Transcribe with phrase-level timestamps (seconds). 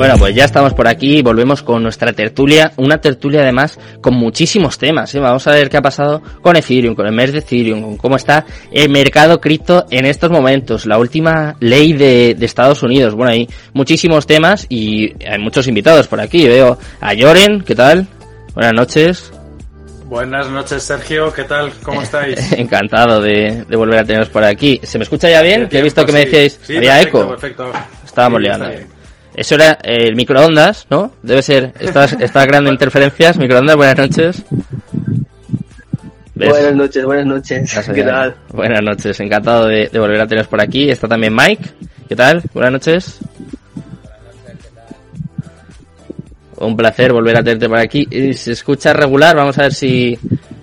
[0.00, 4.14] Bueno, pues ya estamos por aquí y volvemos con nuestra tertulia, una tertulia además con
[4.14, 5.14] muchísimos temas.
[5.14, 5.20] ¿eh?
[5.20, 8.16] Vamos a ver qué ha pasado con Ethereum, con el mes de Ethereum, con cómo
[8.16, 13.14] está el mercado cripto en estos momentos, la última ley de, de Estados Unidos.
[13.14, 16.48] Bueno, hay muchísimos temas y hay muchos invitados por aquí.
[16.48, 18.06] Veo a Joren, ¿qué tal?
[18.54, 19.30] Buenas noches.
[20.06, 21.30] Buenas noches, Sergio.
[21.30, 21.72] ¿Qué tal?
[21.82, 22.52] ¿Cómo estáis?
[22.56, 24.80] Encantado de, de, volver a teneros por aquí.
[24.82, 25.68] ¿Se me escucha ya bien?
[25.68, 27.28] Que he visto que me decíais, sí, había perfecto, eco.
[27.32, 27.72] Perfecto.
[28.06, 28.99] Estábamos Sí, liando.
[29.34, 31.12] Eso era eh, el microondas, ¿no?
[31.22, 31.72] Debe ser.
[31.78, 33.36] Estás, está creando interferencias.
[33.36, 34.42] Microondas, buenas noches.
[36.34, 36.48] ¿Ves?
[36.50, 37.90] Buenas noches, buenas noches.
[37.94, 38.34] ¿Qué tal?
[38.52, 40.90] Buenas noches, encantado de, de volver a teneros por aquí.
[40.90, 41.64] Está también Mike.
[42.08, 42.42] ¿Qué tal?
[42.54, 43.20] Buenas noches.
[46.56, 48.06] Un placer volver a tenerte por aquí.
[48.10, 50.18] Y Se escucha regular, vamos a ver si,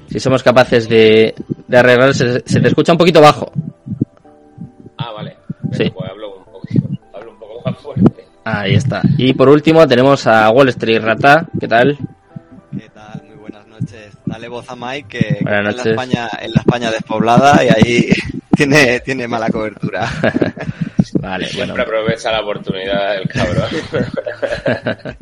[0.09, 1.33] si somos capaces de,
[1.67, 2.13] de arreglar.
[2.13, 3.51] Se, se te escucha un poquito bajo.
[4.97, 5.37] Ah, vale.
[5.73, 5.89] Sí.
[5.89, 8.26] Pues hablo un poquito, hablo un poco más fuerte.
[8.49, 9.01] Ahí está.
[9.17, 11.45] Y por último tenemos a Wall Street Rata.
[11.59, 11.97] ¿Qué tal?
[12.71, 13.21] ¿Qué tal?
[13.27, 14.13] Muy buenas noches.
[14.25, 15.85] Dale voz a Mike que, que Buenas está en noches.
[15.85, 18.09] la España, en la España despoblada y ahí
[18.55, 20.09] tiene, tiene mala cobertura.
[21.19, 21.73] Vale, bueno.
[21.73, 23.69] Siempre aprovecha la oportunidad el cabrón.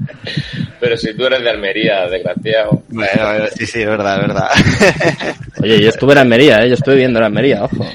[0.79, 2.83] Pero si tú eres de Almería, desgraciado.
[2.89, 4.49] Bueno, bueno, sí, sí, es verdad, es verdad.
[5.61, 6.67] Oye, yo estuve en Almería, ¿eh?
[6.69, 7.85] Yo estuve viendo en Almería, ojo.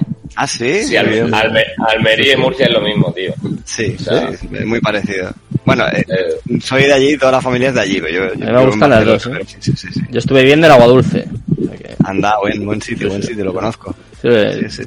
[0.43, 0.85] ¿Ah, sí?
[0.85, 0.95] Sí.
[0.97, 3.35] Alme- Almería y Murcia es lo mismo, tío.
[3.67, 5.31] Sí, O sea, sí, sí, muy parecido.
[5.67, 8.01] Bueno, eh, Eh, soy de allí, toda la familia es de allí.
[8.01, 9.39] pero Yo, yo me en gustan las dos, ¿eh?
[9.59, 9.89] Sí, sí.
[10.11, 11.27] Yo estuve viendo el agua dulce.
[11.61, 13.95] O sea que, Anda, buen, buen sitio, buen sitio, lo conozco.
[14.23, 14.29] sí,
[14.71, 14.83] Sí, sí.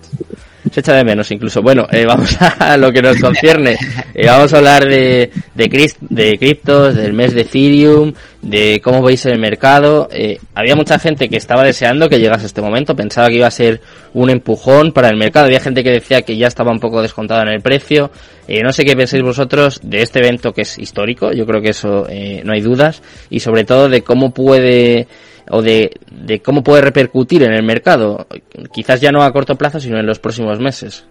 [0.73, 1.61] Se echa de menos incluso.
[1.61, 3.77] Bueno, eh, vamos a lo que nos concierne.
[4.16, 9.03] Eh, vamos a hablar de, de, cris- de criptos, del mes de Ethereum, de cómo
[9.03, 10.09] veis el mercado.
[10.11, 13.51] Eh, había mucha gente que estaba deseando que llegase este momento, pensaba que iba a
[13.51, 13.81] ser
[14.16, 15.45] un empujón para el mercado.
[15.45, 18.09] Había gente que decía que ya estaba un poco descontado en el precio.
[18.47, 21.69] Eh, no sé qué pensáis vosotros de este evento que es histórico, yo creo que
[21.69, 23.03] eso eh, no hay dudas.
[23.29, 25.07] Y sobre todo de cómo puede
[25.49, 28.27] o de, de cómo puede repercutir en el mercado,
[28.72, 31.06] quizás ya no a corto plazo, sino en los próximos meses.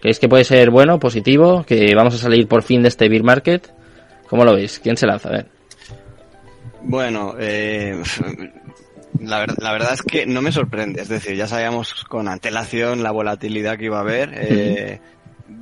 [0.00, 3.22] ¿Creéis que puede ser bueno, positivo, que vamos a salir por fin de este bear
[3.22, 3.72] market?
[4.28, 4.78] ¿Cómo lo veis?
[4.78, 5.28] ¿Quién se lanza?
[5.28, 5.46] A ver.
[6.82, 8.02] Bueno, eh,
[9.20, 11.00] la, ver- la verdad es que no me sorprende.
[11.00, 14.30] Es decir, ya sabíamos con antelación la volatilidad que iba a haber.
[14.34, 15.00] Eh,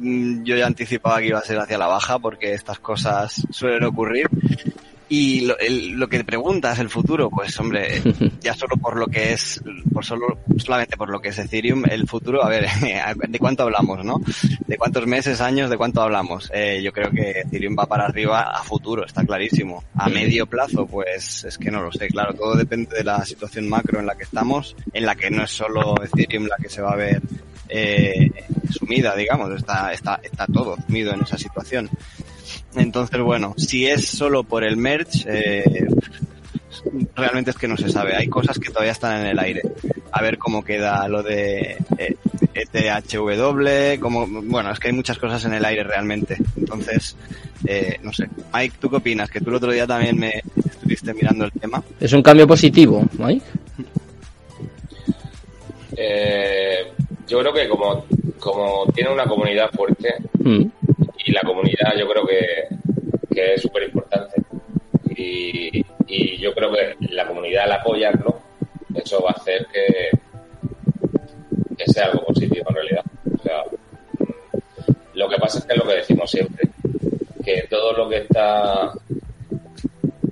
[0.01, 4.27] yo ya anticipaba que iba a ser hacia la baja porque estas cosas suelen ocurrir.
[5.15, 8.01] Y lo, el- lo que te preguntas, el futuro, pues hombre,
[8.41, 9.61] ya solo por lo que es,
[9.93, 12.67] por solo, solamente por lo que es Ethereum, el futuro, a ver,
[13.29, 14.23] ¿de cuánto hablamos, no?
[14.67, 16.51] ¿De cuántos meses, años, de cuánto hablamos?
[16.55, 19.85] Eh, yo creo que Ethereum va para arriba a futuro, está clarísimo.
[19.97, 23.69] A medio plazo, pues es que no lo sé, claro, todo depende de la situación
[23.69, 26.81] macro en la que estamos, en la que no es solo Ethereum la que se
[26.81, 27.21] va a ver
[27.69, 28.31] eh,
[28.71, 31.91] sumida, digamos, está, está, está todo sumido en esa situación.
[32.75, 35.87] Entonces, bueno, si es solo por el merch, eh,
[37.15, 38.17] realmente es que no se sabe.
[38.17, 39.63] Hay cosas que todavía están en el aire.
[40.11, 42.17] A ver cómo queda lo de eh,
[42.55, 46.37] ETHW, como, bueno, es que hay muchas cosas en el aire realmente.
[46.57, 47.17] Entonces,
[47.67, 48.29] eh, no sé.
[48.53, 49.31] Mike, ¿tú qué opinas?
[49.31, 51.83] Que tú el otro día también me estuviste mirando el tema.
[52.01, 53.45] ¿Es un cambio positivo, Mike?
[55.97, 56.93] eh,
[57.29, 58.05] yo creo que como,
[58.39, 60.15] como tiene una comunidad fuerte,
[60.45, 60.65] Mm.
[61.25, 62.69] Y la comunidad yo creo que,
[63.35, 64.43] que es súper importante.
[65.17, 68.41] Y, y yo creo que la comunidad al apoyarlo,
[68.95, 70.11] eso va a hacer que,
[71.77, 73.05] que sea algo positivo en realidad.
[73.39, 73.63] O sea,
[75.15, 76.69] lo que pasa es que es lo que decimos siempre,
[77.45, 78.93] que todo lo que está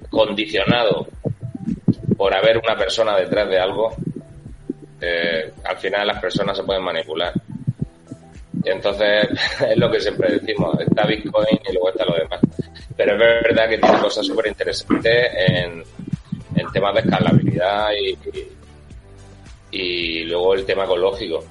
[0.09, 1.07] condicionado
[2.17, 3.95] por haber una persona detrás de algo,
[5.01, 7.33] eh, al final las personas se pueden manipular.
[8.65, 9.29] Y entonces
[9.69, 12.41] es lo que siempre decimos, está Bitcoin y luego está lo demás.
[12.97, 15.83] Pero es verdad que tiene cosas súper interesantes en,
[16.57, 18.11] en temas de escalabilidad y,
[19.73, 19.79] y,
[20.21, 21.45] y luego el tema ecológico.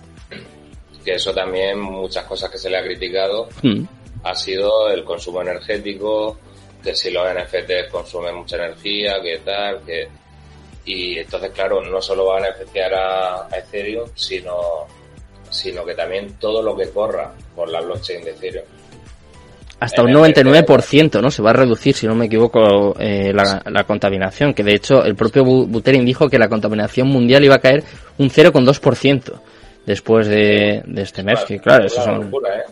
[1.04, 3.84] Que eso también, muchas cosas que se le ha criticado, Mm.
[4.24, 6.38] ha sido el consumo energético,
[6.84, 10.08] que si los NFTs consumen mucha energía, que tal, que...
[10.86, 14.86] Y entonces, claro, no solo va a beneficiar a, a Ethereum, sino,
[15.50, 18.66] sino que también todo lo que corra por la blockchain de Ethereum.
[19.82, 21.32] Hasta un En el 99%, ¿no?
[21.32, 24.54] Se va a reducir, si no me equivoco, eh, la, la contaminación.
[24.54, 27.84] Que de hecho, el propio Bu- Buterin dijo que la contaminación mundial iba a caer
[28.18, 29.40] un 0,2%
[29.86, 31.46] después de, de este mes.
[31.46, 32.64] Que claro, eso Es una son locura, ¿eh?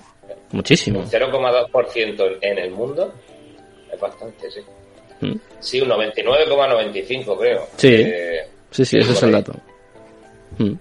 [0.51, 0.99] muchísimo.
[0.99, 3.13] Un 0,2% en el mundo
[3.93, 4.59] es bastante, sí.
[5.21, 5.35] Mm.
[5.61, 7.67] Sí, un 99,95 creo.
[7.77, 7.87] Sí.
[7.93, 8.39] Eh,
[8.69, 9.53] Sí, sí, ese es el dato.
[10.57, 10.73] Mm.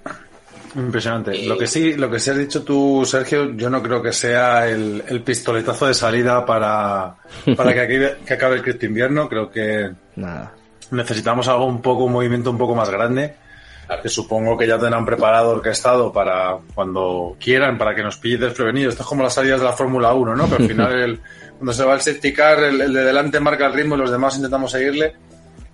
[0.77, 1.47] Impresionante.
[1.47, 4.69] Lo que sí, lo que sí has dicho tú, Sergio, yo no creo que sea
[4.69, 7.17] el, el pistoletazo de salida para,
[7.57, 9.29] para que, acabe, que acabe el cripto invierno.
[9.29, 10.53] Creo que Nada.
[10.91, 13.37] necesitamos algo un poco, un movimiento un poco más grande.
[14.03, 18.95] Que supongo que ya tendrán preparado, orquestado para cuando quieran, para que nos pille desprevenidos.
[18.95, 20.49] Esto es como las salidas de la Fórmula 1, ¿no?
[20.49, 21.21] Que al final, el,
[21.57, 24.11] cuando se va el safety car, el, el de delante marca el ritmo y los
[24.11, 25.15] demás intentamos seguirle.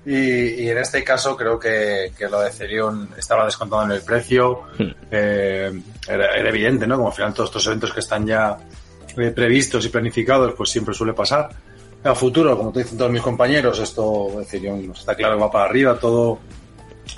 [0.05, 4.03] Y, y en este caso creo que, que lo de Ethereum estaba descontado en el
[4.03, 4.65] precio.
[5.11, 5.73] Eh,
[6.09, 6.97] era, era evidente, ¿no?
[6.97, 8.59] Como al final todos estos eventos que están ya
[9.17, 11.51] eh, previstos y planificados, pues siempre suele pasar.
[12.05, 15.97] A futuro, como te dicen todos mis compañeros, esto Ethereum está claro va para arriba,
[15.97, 16.41] todo,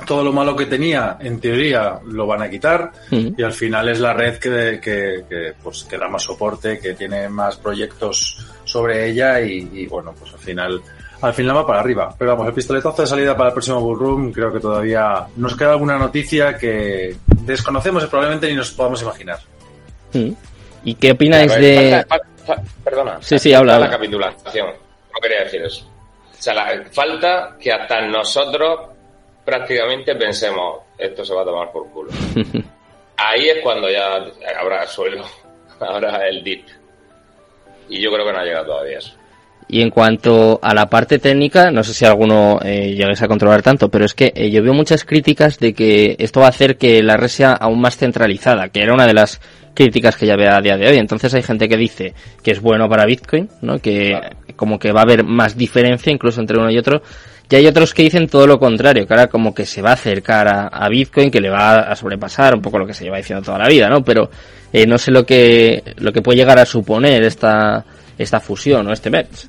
[0.07, 2.93] todo lo malo que tenía, en teoría, lo van a quitar.
[3.11, 3.29] Mm.
[3.39, 6.93] Y al final es la red que, que, que, pues, que da más soporte, que
[6.93, 10.83] tiene más proyectos sobre ella y, y, bueno, pues al final,
[11.25, 12.15] al final va para arriba.
[12.19, 15.71] Pero vamos, el pistoletazo de salida para el próximo Bullroom creo que todavía nos queda
[15.73, 19.39] alguna noticia que desconocemos y probablemente ni nos podamos imaginar.
[20.13, 20.31] Mm.
[20.85, 21.91] ¿Y qué opináis ver, de...?
[22.09, 23.19] falta- falta- perdona.
[23.21, 23.79] Sí, sí, habla.
[23.79, 24.67] La capitulación.
[24.69, 25.87] No quería decir eso.
[26.39, 28.81] O sea, la- falta que hasta nosotros
[29.45, 32.11] prácticamente pensemos, esto se va a tomar por culo.
[33.17, 34.17] Ahí es cuando ya
[34.61, 35.25] habrá suelo,
[35.81, 36.67] habrá el dip.
[37.89, 39.15] Y yo creo que no ha llegado todavía eso.
[39.67, 43.63] Y en cuanto a la parte técnica, no sé si alguno eh, llegues a controlar
[43.63, 46.77] tanto, pero es que eh, yo veo muchas críticas de que esto va a hacer
[46.77, 49.41] que la red sea aún más centralizada, que era una de las
[49.73, 50.99] críticas que ya veo a día de hoy.
[50.99, 53.79] Entonces hay gente que dice que es bueno para Bitcoin, ¿no?
[53.79, 54.21] Que
[54.55, 57.03] como que va a haber más diferencia incluso entre uno y otro.
[57.55, 59.93] Y hay otros que dicen todo lo contrario, que ahora como que se va a
[59.93, 63.19] acercar a, a Bitcoin, que le va a sobrepasar un poco lo que se lleva
[63.19, 64.03] diciendo toda la vida, ¿no?
[64.03, 64.29] Pero
[64.73, 67.85] eh, no sé lo que lo que puede llegar a suponer esta
[68.19, 69.49] esta fusión o este merge.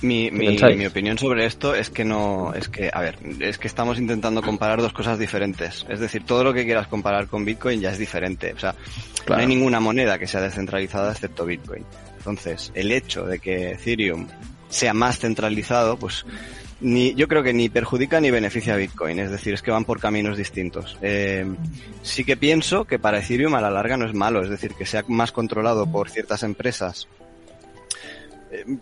[0.00, 3.98] Mi, mi, opinión sobre esto es que no, es que, a ver, es que estamos
[3.98, 5.84] intentando comparar dos cosas diferentes.
[5.90, 8.54] Es decir, todo lo que quieras comparar con Bitcoin ya es diferente.
[8.54, 8.74] O sea,
[9.26, 9.42] Claro.
[9.42, 11.84] no hay ninguna moneda que sea descentralizada excepto Bitcoin.
[12.16, 14.26] Entonces, el hecho de que Ethereum
[14.70, 16.24] sea más centralizado, pues,
[16.80, 19.18] ni, yo creo que ni perjudica ni beneficia a Bitcoin.
[19.18, 20.96] Es decir, es que van por caminos distintos.
[21.02, 21.44] Eh,
[22.02, 24.42] sí que pienso que para Ethereum a la larga no es malo.
[24.42, 27.06] Es decir, que sea más controlado por ciertas empresas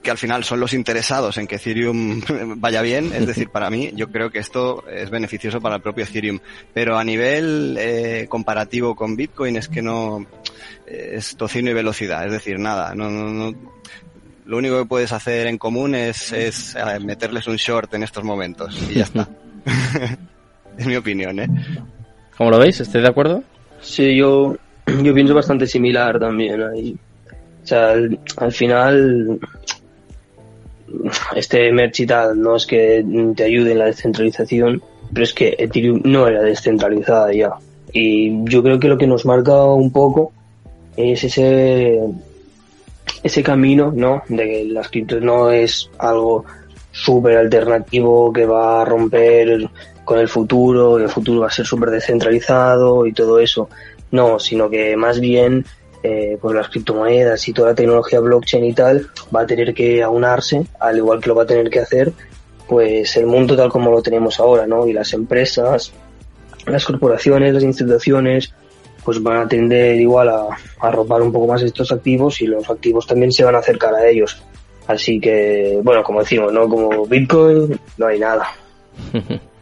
[0.02, 2.20] que al final son los interesados en que Ethereum
[2.56, 6.04] vaya bien, es decir, para mí yo creo que esto es beneficioso para el propio
[6.04, 6.38] Ethereum,
[6.72, 10.26] pero a nivel eh, comparativo con Bitcoin es que no
[10.86, 13.76] eh, es tocino y velocidad, es decir, nada, no, no, no
[14.46, 18.22] lo único que puedes hacer en común es, es eh, meterles un short en estos
[18.22, 19.28] momentos y ya está.
[20.78, 21.48] es mi opinión, ¿eh?
[22.36, 22.80] ¿Cómo lo veis?
[22.80, 23.42] ¿Estáis de acuerdo?
[23.80, 24.56] Sí, yo,
[25.02, 26.96] yo pienso bastante similar también ahí.
[27.66, 29.40] O sea, al, al final,
[31.34, 33.04] este merch y tal no es que
[33.34, 34.80] te ayude en la descentralización,
[35.12, 37.54] pero es que Ethereum no era descentralizada ya.
[37.92, 40.32] Y yo creo que lo que nos marca un poco
[40.96, 41.98] es ese,
[43.24, 44.22] ese camino, ¿no?
[44.28, 46.44] De que las criptos no es algo
[46.92, 49.68] súper alternativo que va a romper
[50.04, 53.68] con el futuro, el futuro va a ser súper descentralizado y todo eso.
[54.12, 55.64] No, sino que más bien
[56.06, 60.02] eh, pues las criptomonedas y toda la tecnología blockchain y tal va a tener que
[60.02, 62.12] aunarse, al igual que lo va a tener que hacer
[62.68, 64.86] pues el mundo tal como lo tenemos ahora, ¿no?
[64.86, 65.92] Y las empresas,
[66.66, 68.52] las corporaciones, las instituciones,
[69.04, 70.42] pues van a tender igual a,
[70.80, 73.94] a arropar un poco más estos activos y los activos también se van a acercar
[73.94, 74.42] a ellos.
[74.86, 76.68] Así que, bueno, como decimos, ¿no?
[76.68, 78.46] Como Bitcoin, no hay nada.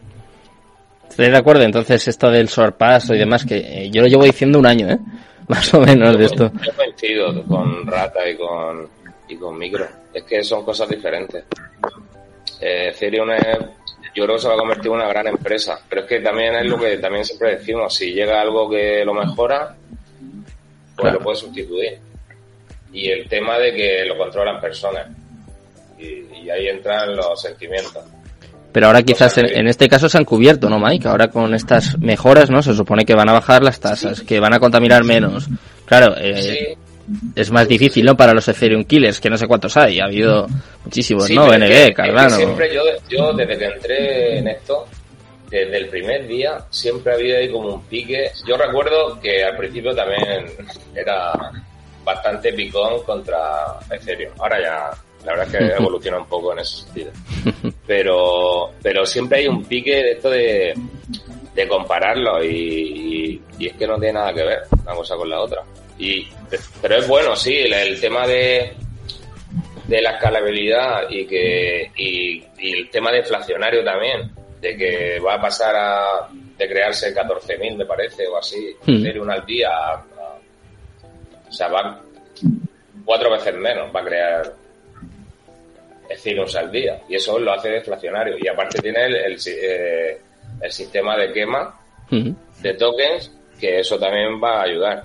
[1.09, 1.63] ¿Estáis de acuerdo?
[1.63, 4.99] Entonces, esto del sorpaso y demás, que eh, yo lo llevo diciendo un año, ¿eh?
[5.49, 6.51] Más o menos de esto.
[6.65, 8.89] Yo coincido con Rata y con,
[9.29, 9.87] y con Micro.
[10.13, 11.45] Es que son cosas diferentes.
[12.61, 13.59] Eh, Ethereum es,
[14.15, 15.79] yo creo que se va a convertir en una gran empresa.
[15.89, 17.95] Pero es que también es lo que también siempre decimos.
[17.95, 21.19] Si llega algo que lo mejora, pues Claro.
[21.19, 21.99] lo puede sustituir.
[22.93, 25.09] Y el tema de que lo controlan personas.
[25.99, 26.05] Y,
[26.45, 28.03] y ahí entran los sentimientos.
[28.75, 31.07] Pero ahora quizás en, en este caso se han cubierto, ¿no, Mike?
[31.09, 32.61] Ahora con estas mejoras, ¿no?
[32.61, 35.47] Se supone que van a bajar las tasas, que van a contaminar menos.
[35.87, 38.17] Claro, eh, Sí, es más difícil, ¿no?
[38.17, 40.01] Para los Ethereum Killers, que no sé cuántos hay.
[40.01, 40.47] Ha habido
[40.85, 41.49] muchísimos, Sí, ¿no?
[41.49, 42.35] que- es que Cardano.
[42.37, 44.87] siempre yo, yo, desde que entré en esto,
[45.49, 48.31] desde el primer día, siempre ha habido ahí como un pique.
[48.45, 50.47] Yo recuerdo que al principio también
[50.97, 51.33] era
[52.05, 53.39] bastante picón contra
[53.91, 54.33] Ethereum.
[54.41, 54.91] Ahora ya,
[55.25, 57.11] la verdad es que evoluciona un poco en ese sentido.
[57.87, 60.75] Pero, pero siempre hay un pique de esto de,
[61.55, 65.29] de compararlo y, y, y es que no tiene nada que ver una cosa con
[65.29, 65.63] la otra.
[65.99, 66.27] Y,
[66.83, 68.73] pero es bueno, sí, el, el tema de,
[69.87, 75.41] de la escalabilidad y que y, y el tema deflacionario también de que va a
[75.41, 78.95] pasar a de crearse 14.000, me parece, o así, Hmm.
[78.97, 79.69] Ethereum al día.
[79.71, 80.39] a- a-
[81.49, 82.01] o sea, va
[83.05, 84.53] cuatro veces menos, va a crear
[86.09, 87.01] Ethereum al día.
[87.09, 88.37] Y eso lo hace deflacionario.
[88.41, 90.19] Y aparte tiene el, el eh,
[90.61, 91.75] el sistema de quema
[92.11, 93.31] de tokens,
[93.61, 95.05] que eso también va a ayudar.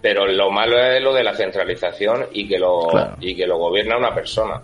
[0.00, 3.16] Pero lo malo es lo de la centralización y que lo, Claro.
[3.20, 4.60] y que lo gobierna una persona.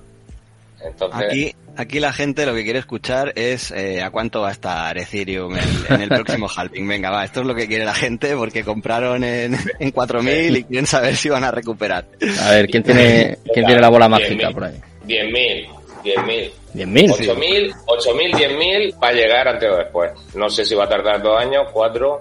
[0.83, 4.53] Entonces, Aquí, aquí la gente lo que quiere escuchar es eh, a cuánto va a
[4.53, 6.87] estar Ethereum en, en el próximo halving.
[6.87, 10.65] Venga, va, esto es lo que quiere la gente porque compraron en, en 4.000 y
[10.65, 12.05] quieren saber si van a recuperar.
[12.43, 14.81] A ver, ¿quién tiene, quién tiene la bola mágica 10.000, por ahí?
[15.07, 15.69] 10.000,
[16.05, 16.53] 10.000.
[16.75, 17.11] 10.000.
[17.11, 20.13] 8.000, 8.000, 10.000 va a llegar antes o después.
[20.35, 22.21] No sé si va a tardar dos años, cuatro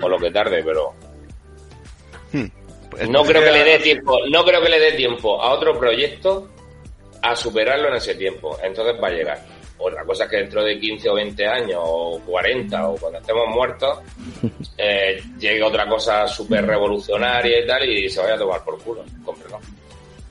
[0.00, 0.94] o lo que tarde, pero
[2.32, 2.46] Hmm.
[2.90, 5.78] Pues, no creo que le dé tiempo, no creo que le dé tiempo a otro
[5.78, 6.48] proyecto
[7.22, 8.58] a superarlo en ese tiempo.
[8.62, 9.46] Entonces va a llegar.
[9.78, 13.48] Otra cosa es que dentro de 15 o 20 años o 40 o cuando estemos
[13.48, 13.98] muertos
[14.78, 19.04] eh, llegue otra cosa súper revolucionaria y tal y se vaya a tomar por culo.
[19.24, 19.58] Cómprelo.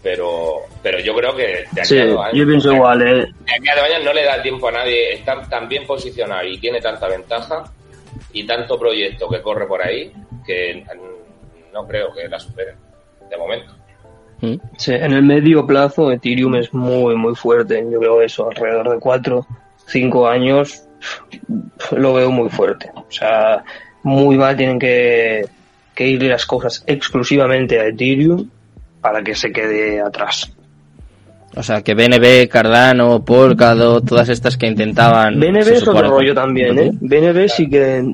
[0.03, 3.15] Pero, pero yo creo que de aquí Sí, a dos años, yo pienso igual, ¿eh?
[3.15, 6.47] de aquí a dos años no le da tiempo a nadie, está tan bien posicionado
[6.47, 7.63] y tiene tanta ventaja
[8.33, 10.11] y tanto proyecto que corre por ahí
[10.45, 10.83] que
[11.71, 12.73] no creo que la supere
[13.29, 13.73] de momento.
[14.41, 14.55] Mm.
[14.77, 17.85] Sí, en el medio plazo Ethereum es muy, muy fuerte.
[17.89, 19.45] Yo creo eso, alrededor de 4,
[19.85, 20.83] 5 años
[21.91, 22.91] lo veo muy fuerte.
[22.95, 23.63] O sea,
[24.03, 25.45] muy mal tienen que,
[25.93, 28.49] que ir las cosas exclusivamente a Ethereum
[29.01, 30.51] para que se quede atrás.
[31.55, 35.37] O sea, que BNB, Cardano, Polkadot, todas estas que intentaban...
[35.39, 36.91] BNB es otro rollo también, ¿eh?
[36.93, 38.13] BNB sí que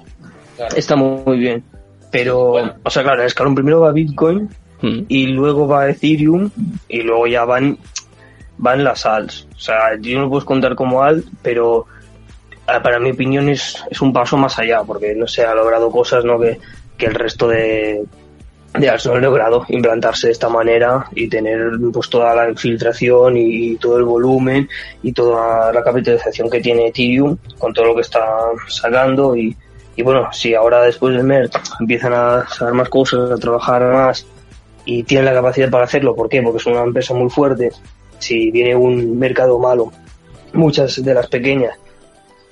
[0.55, 0.75] Claro.
[0.75, 1.63] está muy bien.
[2.09, 2.73] Pero, Bueno.
[2.83, 4.49] o sea, claro, el escalón primero va Bitcoin
[4.81, 5.01] Mm.
[5.07, 6.49] y luego va Ethereum
[6.87, 7.77] y luego ya van
[8.59, 9.47] van las ALS.
[9.55, 11.85] O sea, Ethereum lo puedes contar como ALT, pero
[12.65, 16.25] para mi opinión es, es un paso más allá, porque no se ha logrado cosas
[16.25, 16.39] ¿no?
[16.39, 16.59] que,
[16.97, 18.03] que el resto de,
[18.79, 23.97] de han logrado implantarse de esta manera y tener pues toda la infiltración y, todo
[23.97, 24.69] el volumen
[25.03, 28.25] y toda la capitalización que tiene Ethereum con todo lo que está
[28.67, 29.55] sacando y,
[29.95, 34.25] y bueno, si ahora después del MERT empiezan a saber más cosas, a trabajar más
[34.85, 36.15] y tienen la capacidad para hacerlo.
[36.15, 36.41] ¿Por qué?
[36.41, 37.71] Porque es una empresa muy fuerte.
[38.19, 39.91] Si viene un mercado malo,
[40.53, 41.77] muchas de las pequeñas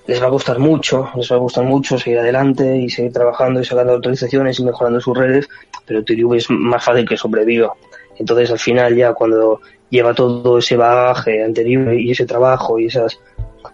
[0.07, 3.59] les va a costar mucho, les va a costar mucho seguir adelante y seguir trabajando
[3.59, 5.50] y sacando autorizaciones y mejorando sus redes,
[5.85, 7.74] pero Ethereum es más fácil que sobreviva.
[8.17, 13.19] Entonces al final ya cuando lleva todo ese bagaje anterior y ese trabajo y esas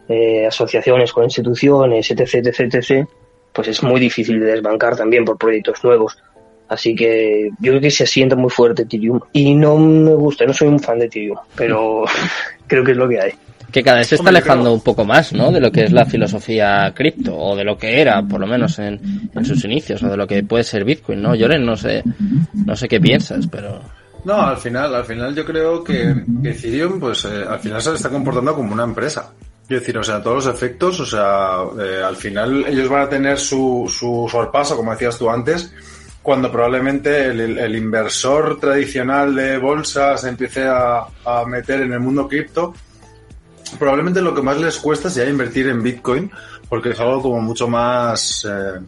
[0.07, 3.07] eh, asociaciones con instituciones, etc, etc, etc,
[3.53, 6.17] pues es muy difícil de desbancar también por proyectos nuevos.
[6.69, 9.19] Así que yo creo que se asienta muy fuerte Ethereum.
[9.33, 12.05] Y no me gusta, no soy un fan de Ethereum, pero
[12.67, 13.33] creo que es lo que hay.
[13.71, 15.51] Que cada vez se está Hombre, alejando creo- un poco más, ¿no?
[15.51, 18.77] De lo que es la filosofía cripto, o de lo que era, por lo menos
[18.79, 21.35] en, en sus inicios, o de lo que puede ser Bitcoin, ¿no?
[21.35, 22.03] Lloren, no sé,
[22.53, 23.81] no sé qué piensas, pero...
[24.25, 26.13] No, al final, al final yo creo que,
[26.43, 29.31] que Ethereum, pues eh, al final se está comportando como una empresa.
[29.67, 33.09] Quiero decir, o sea, todos los efectos, o sea, eh, al final ellos van a
[33.09, 35.73] tener su, su sorpaso, como decías tú antes,
[36.21, 42.27] cuando probablemente el, inversor tradicional de bolsa se empiece a, a meter en el mundo
[42.27, 42.73] cripto.
[43.79, 46.31] Probablemente lo que más les cuesta sea invertir en Bitcoin,
[46.69, 48.79] porque es algo como mucho más eh,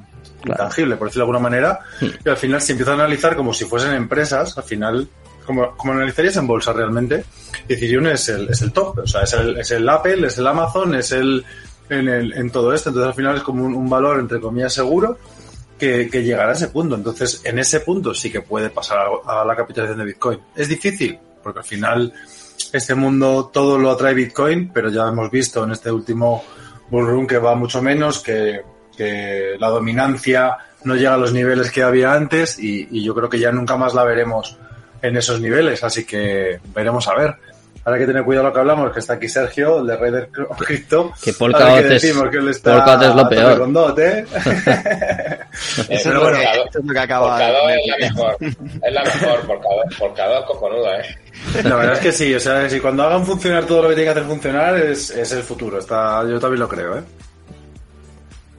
[0.46, 1.80] intangible, por decirlo de alguna manera.
[2.02, 5.08] Y al final, si empiezan a analizar como si fuesen empresas, al final,
[5.46, 7.26] como, como analizarías en bolsa realmente,
[7.68, 9.00] Ethereum es el, es el top.
[9.00, 11.46] O sea, es el, es el Apple, es el Amazon, es el
[11.90, 12.90] en, el, en todo esto.
[12.90, 15.18] Entonces, al final es como un, un valor, entre comillas, seguro
[15.80, 16.96] que, que llegará a ese punto.
[16.96, 20.40] Entonces, en ese punto sí que puede pasar a, a la capitalización de Bitcoin.
[20.56, 22.14] Es difícil, porque al final
[22.72, 26.44] este mundo todo lo atrae Bitcoin, pero ya hemos visto en este último
[26.90, 28.62] bullrun que va mucho menos, que,
[29.58, 33.52] la dominancia no llega a los niveles que había antes y yo creo que ya
[33.52, 34.56] nunca más la veremos
[35.04, 37.36] en esos niveles, así que veremos a ver.
[37.86, 40.30] Ahora hay que tener cuidado lo que hablamos, que está aquí Sergio, el de Raider
[40.58, 41.12] Crypto.
[41.22, 43.60] Que Polkadot es- decimos, que él está Polkadot es lo peor.
[43.60, 44.26] con dot, ¿eh?
[45.54, 47.98] Eh, Eso es lo que- Polkadot- eso es lo que acaba Polkadot de- es la
[47.98, 48.38] mejor.
[48.42, 49.40] Es la mejor.
[49.48, 51.04] Polkadot, Polkadot es cojonuda, ¿eh?
[51.64, 54.06] La verdad es que sí, o sea, si cuando hagan funcionar todo lo que tiene
[54.14, 55.78] que hacer funcionar es, es el futuro.
[55.80, 57.02] Está, yo también lo creo, ¿eh?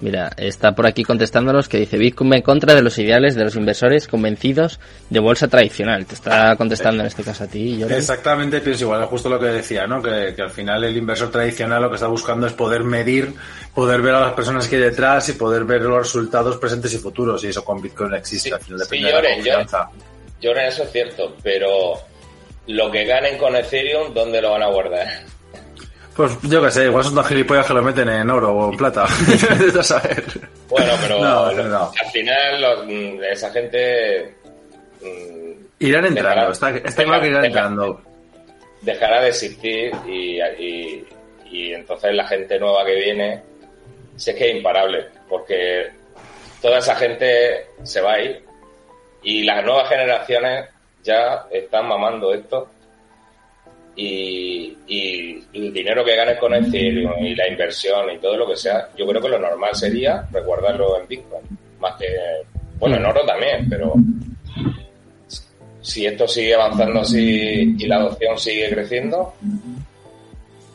[0.05, 3.57] Mira, está por aquí contestándonos que dice Bitcoin en contra de los ideales de los
[3.57, 6.05] inversores convencidos de bolsa tradicional.
[6.05, 7.95] Te está contestando en este caso a ti, Jordi.
[7.95, 10.03] Exactamente, pienso igual, es justo lo que decía, ¿no?
[10.03, 13.33] Que, que al final el inversor tradicional lo que está buscando es poder medir,
[13.75, 16.99] poder ver a las personas que hay detrás y poder ver los resultados presentes y
[16.99, 17.43] futuros.
[17.43, 19.91] Y eso con Bitcoin no existe, Sí, al final sí, depende de la confianza.
[20.39, 21.95] Eso es cierto, pero
[22.67, 25.09] lo que ganen con Ethereum, ¿dónde lo van a guardar?
[26.17, 28.77] Pues yo qué sé, igual son tan gilipollas que lo meten en oro o en
[28.77, 29.05] plata.
[29.59, 30.25] Vete a saber.
[30.69, 31.93] Bueno, pero No, lo- no.
[32.01, 34.35] al final los- mm, esa gente
[35.01, 38.03] mm, Irán entrando, Dejará- está, está claro que irán dejará- entrando.
[38.83, 41.07] dejará de existir y, y-
[41.51, 43.43] y entonces la gente nueva que viene
[44.17, 45.89] si es que es imparable porque
[46.63, 48.45] toda esa gente se va a ir
[49.23, 50.69] y las nuevas generaciones
[51.03, 52.69] ya están mamando esto
[53.97, 58.57] y, y el dinero que ganes con Ethereum y la inversión y todo lo que
[58.57, 61.43] sea, yo creo que lo normal sería resguardarlo en Bitcoin,
[61.81, 62.07] más que,
[62.79, 63.95] bueno, en oro también, pero
[65.81, 69.35] si esto sigue avanzando así y la adopción sigue creciendo,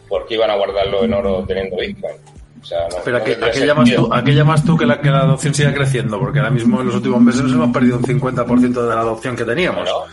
[0.08, 2.16] ¿por qué iban a guardarlo en oro teniendo Bitcoin?
[2.62, 4.86] O sea, no, Pero ¿a qué, a qué llamas tú, a qué llamas tú que
[4.86, 6.20] la, que la adopción siga creciendo?
[6.20, 9.36] Porque ahora mismo en los últimos meses nos hemos perdido un 50% de la adopción
[9.36, 9.84] que teníamos.
[9.84, 10.06] Bueno,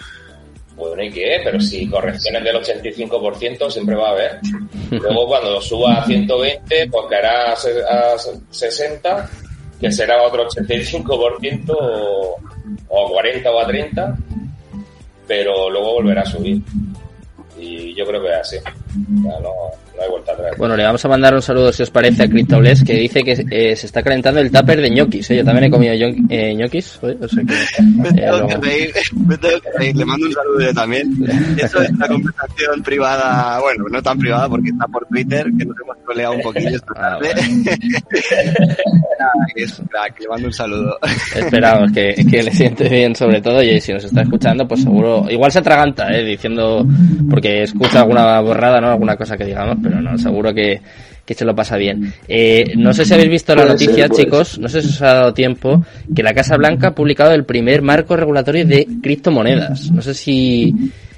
[0.76, 1.40] bueno, ¿y qué?
[1.42, 4.38] Pero si correcciones del 85% siempre va a haber.
[4.90, 8.16] Luego cuando suba a 120, pues caerá a se- a
[8.50, 9.30] 60,
[9.80, 12.36] que será otro 85% o,
[12.88, 14.16] o a 40 o a 30,
[15.26, 16.60] pero luego volverá a subir.
[17.58, 18.56] Y yo creo que es así.
[19.24, 19.52] Ya no,
[19.96, 20.52] no hay vuelta atrás.
[20.58, 23.32] Bueno, le vamos a mandar un saludo, si os parece, a CryptoBless, que dice que
[23.50, 25.30] eh, se está calentando el tupper de ñoquis.
[25.30, 25.36] ¿eh?
[25.38, 25.94] Yo también he comido
[26.28, 27.82] eh, ñoquis, oye, o sea que...
[27.82, 28.92] Me tengo luego- que reír,
[29.26, 29.96] me tengo que reír.
[29.96, 31.12] Le mando un saludo yo también.
[31.58, 35.76] Eso es una conversación privada, bueno, no tan privada porque está por Twitter, que nos
[35.82, 37.18] hemos peleado un poquillo esta Ah,
[39.56, 40.98] es crack, le mando un saludo.
[41.34, 45.26] Esperamos que, que le siente bien sobre todo y si nos está escuchando pues seguro
[45.30, 46.86] igual se atraganta eh, diciendo
[47.30, 50.80] porque escucha alguna borrada no alguna cosa que digamos pero no seguro que,
[51.24, 54.58] que se lo pasa bien eh, no sé si habéis visto la noticia ser, chicos
[54.58, 57.82] no sé si os ha dado tiempo que la Casa Blanca ha publicado el primer
[57.82, 60.74] marco regulatorio de criptomonedas no sé si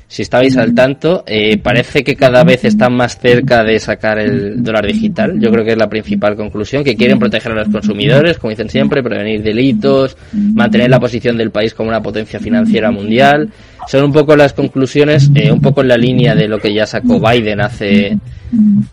[0.08, 4.62] si estabais al tanto, eh, parece que cada vez están más cerca de sacar el
[4.62, 5.38] dólar digital.
[5.38, 8.70] Yo creo que es la principal conclusión, que quieren proteger a los consumidores, como dicen
[8.70, 13.50] siempre, prevenir delitos, mantener la posición del país como una potencia financiera mundial.
[13.88, 16.86] Son un poco las conclusiones, eh, un poco en la línea de lo que ya
[16.86, 18.18] sacó Biden hace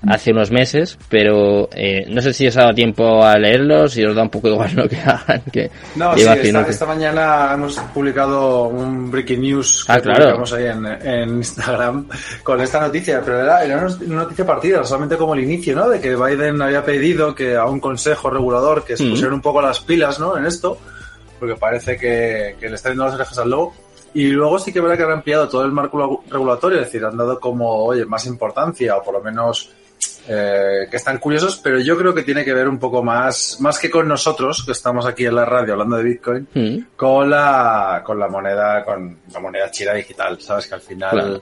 [0.08, 4.04] hace unos meses, pero eh, no sé si os ha dado tiempo a leerlos, si
[4.04, 7.52] os da un poco igual lo que hagan, que No, sí, esta, que- esta mañana
[7.54, 10.20] hemos publicado un breaking news que Ah, claro.
[10.24, 12.08] publicamos ahí en, en Instagram
[12.44, 15.88] con esta noticia, pero era, era una una noticia partida, solamente como el inicio, ¿no?
[15.90, 19.10] De que Biden había pedido que a un consejo regulador que se Mm.
[19.10, 20.38] pusieran un poco las pilas, ¿no?
[20.38, 20.78] En esto,
[21.40, 23.74] porque parece que, que le está viendo las orejas al lobo.
[24.16, 27.16] Y luego sí que verá que han ampliado todo el marco regulatorio, es decir, han
[27.18, 29.72] dado como, oye, más importancia o por lo menos
[30.28, 33.78] eh, que están curiosos, pero yo creo que tiene que ver un poco más, más
[33.78, 36.78] que con nosotros, que estamos aquí en la radio hablando de Bitcoin, Mm.
[36.96, 41.40] con la, con la moneda, con la moneda china digital, sabes que al final Claro.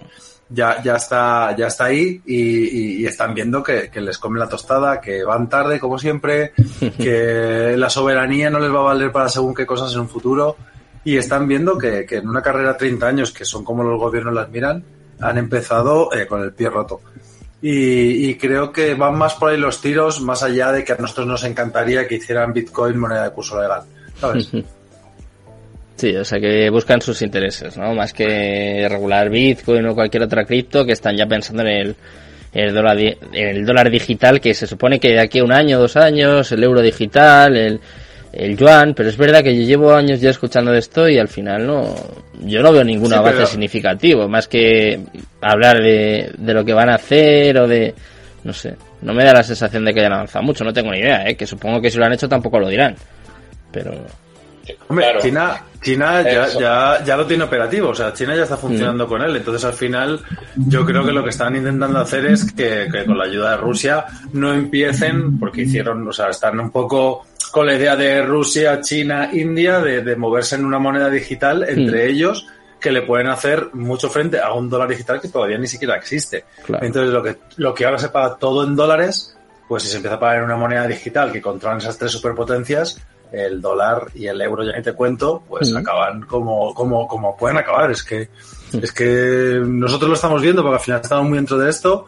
[0.49, 4.37] ya, ya está, ya está ahí y, y- y están viendo que, que les come
[4.39, 6.51] la tostada, que van tarde como siempre,
[6.97, 10.57] que la soberanía no les va a valer para según qué cosas en un futuro
[11.03, 13.99] y están viendo que, que en una carrera de 30 años, que son como los
[13.99, 14.83] gobiernos las miran,
[15.19, 17.01] han empezado eh, con el pie roto.
[17.61, 20.97] Y, y creo que van más por ahí los tiros, más allá de que a
[20.97, 23.83] nosotros nos encantaría que hicieran Bitcoin moneda de curso legal.
[24.19, 24.49] ¿Sabes?
[25.95, 27.93] Sí, o sea que buscan sus intereses, ¿no?
[27.93, 31.95] Más que regular Bitcoin o cualquier otra cripto, que están ya pensando en el,
[32.51, 32.97] el dólar,
[33.31, 36.63] el dólar digital, que se supone que de aquí a un año, dos años, el
[36.63, 37.79] euro digital, el,
[38.33, 41.27] el yuan, pero es verdad que yo llevo años ya escuchando de esto y al
[41.27, 41.93] final no,
[42.41, 44.99] yo no veo ningún Sí, avance pero- significativo, más que
[45.41, 47.93] hablar de, de lo que van a hacer o de,
[48.43, 50.99] no sé, no me da la sensación de que hayan avanzado mucho, no tengo ni
[50.99, 51.35] idea, ¿eh?
[51.35, 52.95] que supongo que si lo han hecho tampoco lo dirán,
[53.71, 53.91] pero...
[54.87, 55.19] Hombre, Claro.
[55.19, 59.21] China, China ya, ya, ya lo tiene operativo, o sea, China ya está funcionando con
[59.21, 59.35] él.
[59.35, 60.21] Entonces, al final,
[60.55, 63.57] yo creo que lo que están intentando hacer es que, que con la ayuda de
[63.57, 68.81] Rusia no empiecen, porque hicieron, o sea, están un poco con la idea de Rusia,
[68.81, 72.47] China, India, de, de moverse en una moneda digital entre ellos
[72.79, 76.45] que le pueden hacer mucho frente a un dólar digital que todavía ni siquiera existe.
[76.65, 76.83] Claro.
[76.83, 79.37] Entonces, lo que, lo que ahora se paga todo en dólares,
[79.67, 82.99] pues si se empieza a pagar en una moneda digital que controlan esas tres superpotencias,
[83.31, 85.77] el dólar y el euro, ya ni te cuento, pues Ujú.
[85.77, 87.91] acaban como, como, como pueden acabar.
[87.91, 88.29] Es que,
[88.81, 92.07] es que nosotros lo estamos viendo porque al final estamos muy dentro de esto,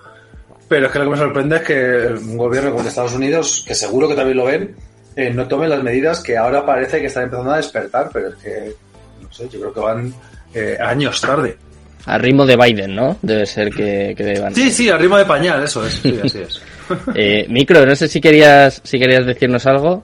[0.67, 3.13] pero es que lo que me sorprende es que un gobierno como el de Estados
[3.13, 4.75] Unidos, que seguro que también lo ven,
[5.15, 8.35] eh, no tome las medidas que ahora parece que están empezando a despertar, pero es
[8.35, 8.73] que,
[9.21, 10.13] no sé, yo creo que van
[10.53, 11.57] eh, años tarde.
[12.05, 13.17] Al ritmo de Biden, ¿no?
[13.21, 14.53] Debe ser que, que deban.
[14.53, 16.61] Sí, sí, al ritmo de pañal, eso es, sí, así es.
[17.15, 20.03] Eh, Micro, no sé si querías, si querías decirnos algo.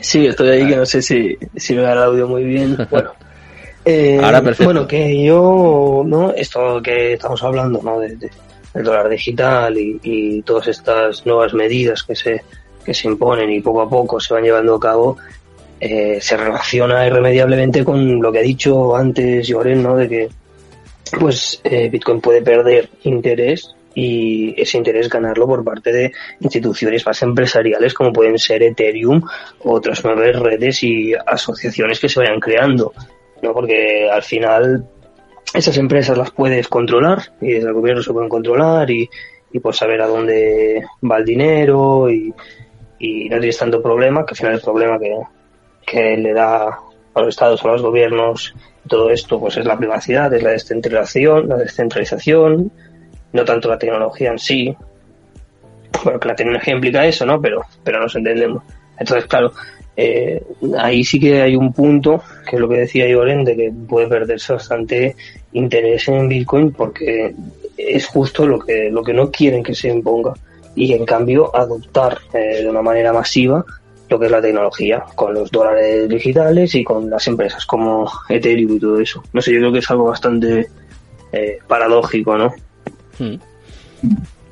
[0.00, 2.76] Sí, estoy ahí que no sé si, si me da el audio muy bien.
[2.90, 3.12] Bueno,
[3.86, 4.64] eh, Ahora perfecto.
[4.64, 6.32] bueno, que yo, ¿no?
[6.32, 7.98] Esto que estamos hablando, ¿no?
[8.00, 8.30] De, de-
[8.74, 12.40] el dólar digital y, todas estas nuevas medidas que se,
[12.90, 15.16] que se imponen y poco a poco se van llevando a cabo,
[15.78, 19.94] eh, se relaciona irremediablemente con lo que ha dicho antes Lloren, ¿no?
[19.94, 20.28] De que
[21.20, 27.22] pues eh, Bitcoin puede perder interés y ese interés ganarlo por parte de instituciones más
[27.22, 29.22] empresariales como pueden ser Ethereum
[29.60, 32.92] o otras nuevas redes y asociaciones que se vayan creando,
[33.40, 33.52] ¿no?
[33.52, 34.84] Porque al final
[35.54, 39.08] esas empresas las puedes controlar y desde el gobierno se pueden controlar y,
[39.52, 42.34] y pues saber a dónde va el dinero y,
[43.00, 45.16] y no tienes tanto problema, que al final el problema que,
[45.84, 46.68] que le da
[47.14, 48.54] a los estados, a los gobiernos,
[48.86, 52.70] todo esto pues es la privacidad, es la descentralización, la descentralización,
[53.32, 54.76] no tanto la tecnología en sí.
[56.04, 57.40] Bueno, que la tecnología implica eso, ¿no?
[57.40, 58.62] Pero, pero nos entendemos.
[58.98, 59.52] Entonces, claro,
[59.96, 60.42] eh,
[60.78, 64.08] ahí sí que hay un punto, que es lo que decía Ioren, de que puede
[64.08, 65.16] perderse bastante
[65.52, 67.34] interés en Bitcoin porque
[67.76, 70.34] es justo lo que, lo que no quieren que se imponga.
[70.74, 73.64] Y en cambio, adoptar eh, de una manera masiva
[74.08, 78.76] lo que es la tecnología, con los dólares digitales y con las empresas como Ethereum
[78.76, 79.22] y todo eso.
[79.32, 80.68] No sé, yo creo que es algo bastante
[81.32, 82.52] eh, paradójico, ¿no?
[83.18, 83.36] Hmm.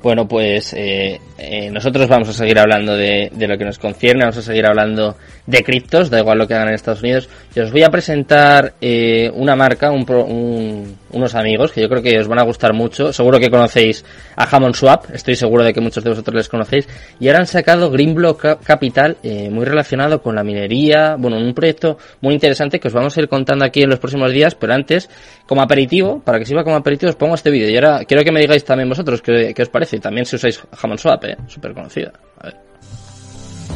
[0.01, 4.23] Bueno, pues eh, eh, nosotros vamos a seguir hablando de, de, lo que nos concierne,
[4.23, 7.27] vamos a seguir hablando de criptos, da igual lo que hagan en Estados Unidos.
[7.53, 12.17] Y os voy a presentar eh, una marca, un, unos amigos que yo creo que
[12.17, 13.11] os van a gustar mucho.
[13.11, 16.87] Seguro que conocéis a Hammond Swap, estoy seguro de que muchos de vosotros les conocéis.
[17.19, 21.97] Y ahora han sacado Greenblock Capital, eh, muy relacionado con la minería, bueno, un proyecto
[22.21, 25.09] muy interesante que os vamos a ir contando aquí en los próximos días, pero antes,
[25.45, 27.69] como aperitivo, para que sirva como aperitivo, os pongo este vídeo.
[27.69, 30.35] Y ahora quiero que me digáis también vosotros qué, qué os parece y también si
[30.35, 32.13] usáis Hammond Swap, eh, súper conocida.
[32.41, 32.51] A.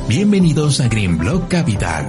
[0.07, 2.05] Bienvenidos a Greenblock Capital.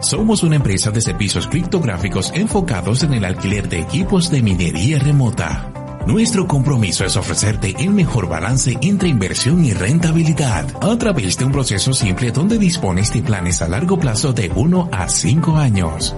[0.00, 5.70] Somos una empresa de servicios criptográficos enfocados en el alquiler de equipos de minería remota.
[6.06, 11.52] Nuestro compromiso es ofrecerte el mejor balance entre inversión y rentabilidad a través de un
[11.52, 16.16] proceso simple donde dispones de planes a largo plazo de 1 a 5 años.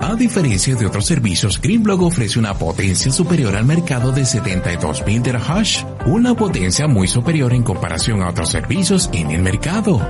[0.00, 5.84] A diferencia de otros servicios, Greenblock ofrece una potencia superior al mercado de 72.000 terahash,
[6.06, 10.00] una potencia muy superior en comparación a otros servicios en el mercado.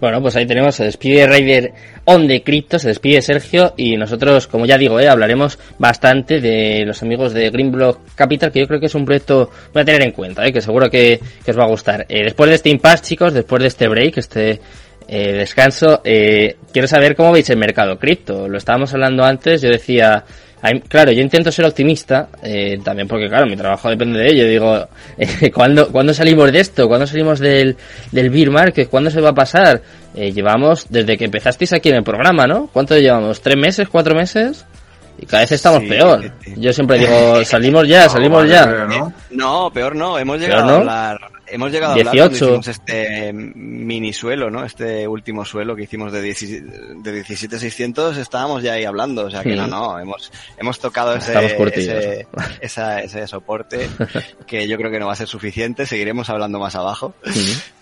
[0.00, 1.74] Bueno, pues ahí tenemos, se despide Raider
[2.10, 6.84] On de Crypto, se despide Sergio y nosotros, como ya digo, eh, hablaremos bastante de
[6.86, 10.02] los amigos de Greenblock Capital, que yo creo que es un proyecto voy a tener
[10.02, 12.06] en cuenta, eh, que seguro que, que os va a gustar.
[12.08, 14.58] Eh, después de este impasse, chicos, después de este break, este
[15.06, 18.48] eh, descanso, eh, quiero saber cómo veis el mercado cripto.
[18.48, 20.24] Lo estábamos hablando antes, yo decía
[20.88, 24.46] claro, yo intento ser optimista, eh, también porque, claro, mi trabajo depende de ello.
[24.46, 26.88] Digo, eh, ¿cuándo, ¿cuándo, salimos de esto?
[26.88, 27.76] ¿Cuándo salimos del,
[28.12, 28.88] del beer market?
[28.88, 29.80] ¿Cuándo se va a pasar?
[30.14, 32.68] Eh, llevamos, desde que empezasteis aquí en el programa, ¿no?
[32.72, 33.40] ¿Cuánto llevamos?
[33.40, 33.88] ¿Tres meses?
[33.88, 34.64] ¿Cuatro meses?
[35.20, 36.22] Y cada vez estamos Sí, peor.
[36.22, 36.54] sí, sí.
[36.58, 38.66] Yo siempre digo, salimos ya, salimos vale, ya.
[38.86, 39.12] ¿no?
[39.30, 40.72] No, peor no, hemos llegado ¿no?
[40.72, 41.18] a hablar,
[41.50, 42.28] hemos llegado a hablar 18.
[42.28, 44.64] cuando hicimos este mini suelo, ¿no?
[44.64, 46.66] Este último suelo que hicimos de 17
[47.02, 49.56] de 17600, estábamos ya ahí hablando, o sea que Sí.
[49.56, 51.32] no, no, hemos hemos tocado ese
[51.74, 52.26] ese,
[52.60, 53.88] esa- ese soporte
[54.46, 57.14] que yo creo que no va a ser suficiente, seguiremos hablando más abajo,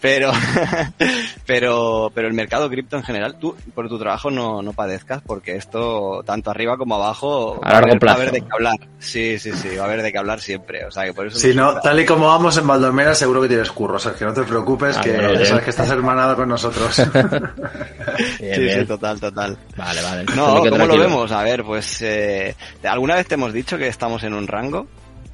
[0.01, 0.33] pero
[1.47, 5.57] pero pero el mercado cripto en general, tú por tu trabajo no, no padezcas porque
[5.57, 8.21] esto tanto arriba como abajo A va largo haber- va a plazo.
[8.21, 8.77] haber de qué hablar.
[8.99, 11.39] Sí, sí, sí, va a haber de qué hablar siempre, o sea que por eso
[11.39, 14.27] Si no, tal y como vamos en Baldomera, seguro que tienes curro, Sergio.
[14.27, 16.97] No te preocupes, Ah, que bueno, sabes que estás hermanado con nosotros.
[18.41, 18.81] Bien, Sí, bien.
[18.81, 19.57] sí, total, total.
[19.77, 20.25] Vale, vale.
[20.35, 21.33] No, Tranquilo, ¿cómo lo vemos?
[21.33, 24.87] A ver, pues, eh, ¿alguna vez te hemos dicho que estamos en un rango?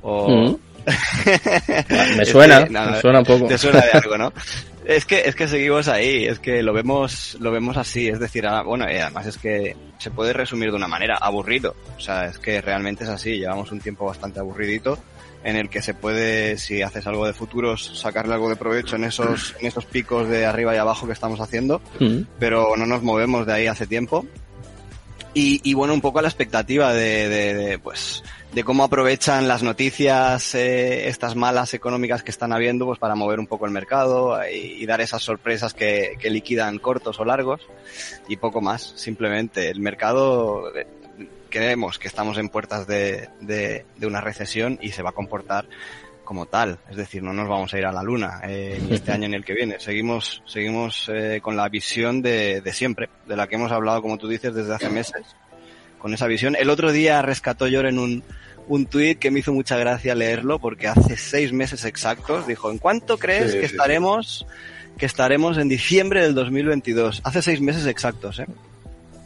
[0.03, 0.29] O...
[0.29, 0.57] Mm.
[2.17, 3.47] Me Es suena, que, nada, me suena un poco.
[3.47, 4.33] Te suena de algo, ¿no?
[4.85, 8.45] Es que, es que seguimos ahí, es que lo vemos, lo vemos así, es decir,
[8.49, 11.77] ah, bueno, y además es que se puede resumir de una manera, aburrido.
[11.97, 14.99] O sea, es que realmente es así, llevamos un tiempo bastante aburridito
[15.45, 19.05] en el que se puede, si haces algo de futuros, sacarle algo de provecho en
[19.05, 22.23] esos, en esos picos de arriba y abajo que estamos haciendo, Mm.
[22.39, 24.25] pero no nos movemos de ahí hace tiempo.
[25.35, 29.49] Y, y bueno, un poco a la expectativa de, de, de, pues, de cómo aprovechan
[29.49, 33.73] las noticias, eh, estas malas económicas que están habiendo, pues para mover un poco el
[33.73, 37.63] mercado y, y dar esas sorpresas que, que liquidan cortos o largos
[38.29, 38.93] y poco más.
[38.97, 40.87] Simplemente el mercado eh,
[41.53, 45.69] creemos que estamos en puertas de, de, de una recesión y se va a comportar
[46.25, 49.13] como tal, es decir, no nos vamos a ir a la luna eh, ni este
[49.17, 49.79] año ni el que viene.
[49.79, 54.19] Seguimos, seguimos eh, con la visión de, de siempre, de la que hemos hablado, como
[54.19, 55.37] tú dices, desde hace meses,
[55.99, 56.57] con esa visión.
[56.57, 58.25] El otro día rescató en un,
[58.67, 62.79] un tuit que me hizo mucha gracia leerlo, porque hace seis meses exactos dijo, ¿en
[62.79, 64.47] cuánto crees Sí, que sí, estaremos,
[64.97, 67.21] que estaremos en diciembre del 2022?
[67.25, 68.47] Hace seis meses exactos, ¿eh?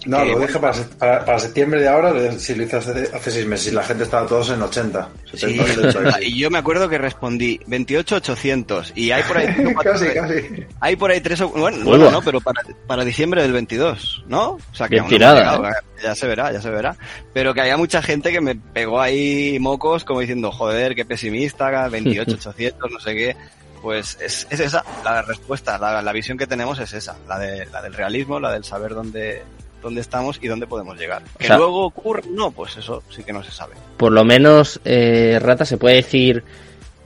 [0.06, 0.46] No, Que, lo bueno.
[0.46, 3.72] dije para, se- para, para septiembre de ahora, si lo hice hace, hace seis meses
[3.72, 6.22] y la gente estaba todos en 80, Sí, 70, 80.
[6.22, 10.66] y yo me acuerdo que respondí 28.800 y hay por ahí cuatro- casi, casi.
[10.80, 11.40] Hay por ahí tres.
[11.42, 11.84] Bueno, Huevo.
[11.90, 14.50] bueno, no, pero para, para diciembre del 22, ¿no?
[14.52, 16.96] O sea, que Bien aún no tirada, hemos llegado, ya se verá, ya se verá.
[17.32, 21.88] Pero que había mucha gente que me pegó ahí mocos como diciendo, joder, qué pesimista,
[21.88, 23.36] 28.800, no sé qué.
[23.82, 27.66] Pues es, es esa la respuesta, la, la visión que tenemos es esa, la, de,
[27.66, 29.42] la del realismo, la del saber dónde,
[29.86, 31.22] dónde estamos y dónde podemos llegar.
[31.38, 33.74] Que sea- luego ocurre, no, pues eso sí que no se sabe.
[33.96, 36.42] Por lo menos, eh, Rata, se puede decir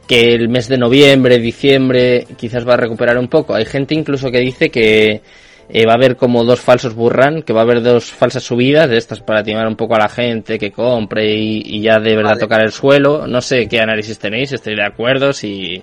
[0.09, 3.55] que el mes de noviembre, diciembre, quizás va a recuperar un poco.
[3.55, 5.21] Hay gente incluso que dice que
[5.69, 8.89] eh, va a haber como dos falsos burran, que va a haber dos falsas subidas
[8.91, 12.17] de estas para timar un poco a la gente que compre y, y ya de
[12.17, 12.41] verdad Vale.
[12.41, 13.27] tocar el suelo.
[13.29, 15.81] No sé qué análisis tenéis, estoy de acuerdo, si...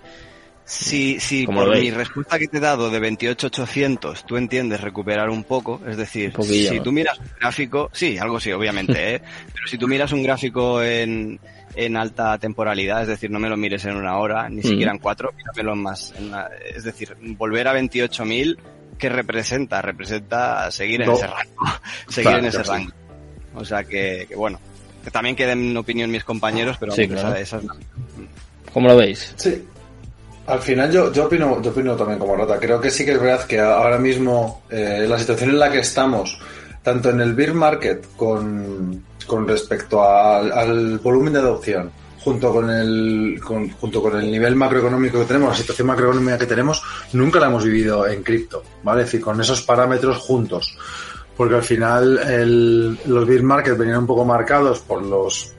[0.69, 5.29] Si, si ¿Cómo por mi respuesta que te he dado de 28.800 tú entiendes recuperar
[5.29, 6.83] un poco, es decir, poquillo, si ¿no?
[6.83, 9.21] tú miras un gráfico, sí, algo sí, obviamente, ¿eh?
[9.53, 11.39] pero si tú miras un gráfico en,
[11.73, 14.63] en alta temporalidad, es decir, no me lo mires en una hora, ni Mm.
[14.63, 16.31] siquiera en cuatro, míramelo más, en
[16.75, 18.57] es decir, volver a 28.000,
[18.97, 19.81] ¿qué representa?
[19.81, 21.13] Representa seguir en No.
[21.15, 21.65] ese rango,
[22.09, 22.69] seguir Claro, en ese sí.
[22.69, 22.91] rango.
[23.55, 24.59] O sea que, que bueno,
[25.01, 27.29] que también queden opinión mis compañeros, pero Sí, claro.
[27.29, 27.75] esa- esa es la-
[28.73, 29.33] ¿Cómo lo veis?
[29.37, 29.63] Sí.
[30.47, 32.57] Al final yo, yo, opino, yo opino también como Rata.
[32.59, 35.79] Creo que sí que es verdad que ahora mismo eh, la situación en la que
[35.79, 36.39] estamos,
[36.81, 41.91] tanto en el beer market con, con respecto al, volumen de adopción,
[42.23, 46.45] junto con el con- junto con el nivel macroeconómico que tenemos, la situación macroeconómica que
[46.45, 46.81] tenemos,
[47.13, 49.01] nunca la hemos vivido en cripto, ¿vale?
[49.01, 50.77] Es decir, con esos parámetros juntos.
[51.35, 55.53] Porque al final el- los beer markets venían un poco marcados por los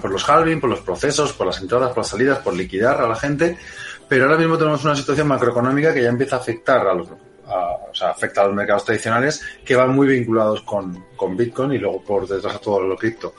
[0.00, 3.08] por los halving, por los procesos, por las entradas, por las salidas, por liquidar a
[3.08, 3.56] la gente,
[4.08, 7.94] pero ahora mismo tenemos una situación macroeconómica que ya empieza a afectar a los, o
[7.94, 12.02] sea, afecta a los mercados tradicionales que van muy vinculados con, con Bitcoin y luego
[12.02, 13.34] por detrás a todo lo cripto.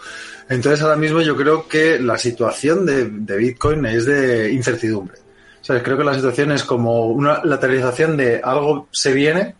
[0.49, 5.17] Entonces ahora mismo yo creo que la situación de, de Bitcoin es de incertidumbre.
[5.61, 9.55] O sea, creo que la situación es como una lateralización de algo se viene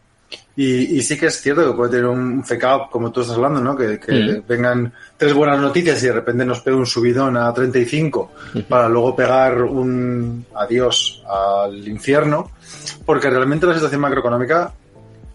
[0.58, 3.36] y, y sí que es cierto que puede tener un fake up, como tú estás
[3.38, 3.78] hablando, ¿no?
[3.78, 4.44] Que, que Mm.
[4.48, 8.32] vengan tres buenas noticias y de repente nos pegue un subidón a 35
[8.68, 12.52] para luego pegar un adiós al infierno,
[13.06, 14.74] porque realmente la situación macroeconómica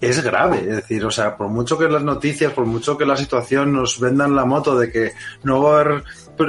[0.00, 0.58] es grave.
[0.68, 4.00] Es decir, o sea, por mucho que las noticias, por mucho que la situación nos
[4.00, 5.12] vendan la moto de que
[5.44, 6.02] no va a haber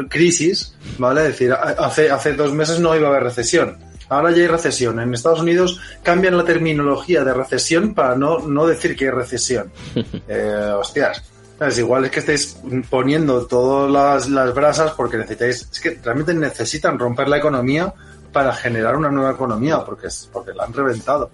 [0.10, 1.22] crisis, ¿vale?
[1.22, 3.78] Es decir, hace, hace dos meses no iba a haber recesión.
[4.10, 5.00] Ahora ya hay recesión.
[5.00, 9.72] En Estados Unidos cambian la terminología de recesión para no, no decir que hay recesión.
[10.28, 11.22] Eh, hostias.
[11.60, 12.58] Es igual es que estáis
[12.90, 17.94] poniendo todas las, las brasas porque necesitáis, es que realmente necesitan romper la economía
[18.32, 21.30] para generar una nueva economía porque, es, porque la han reventado.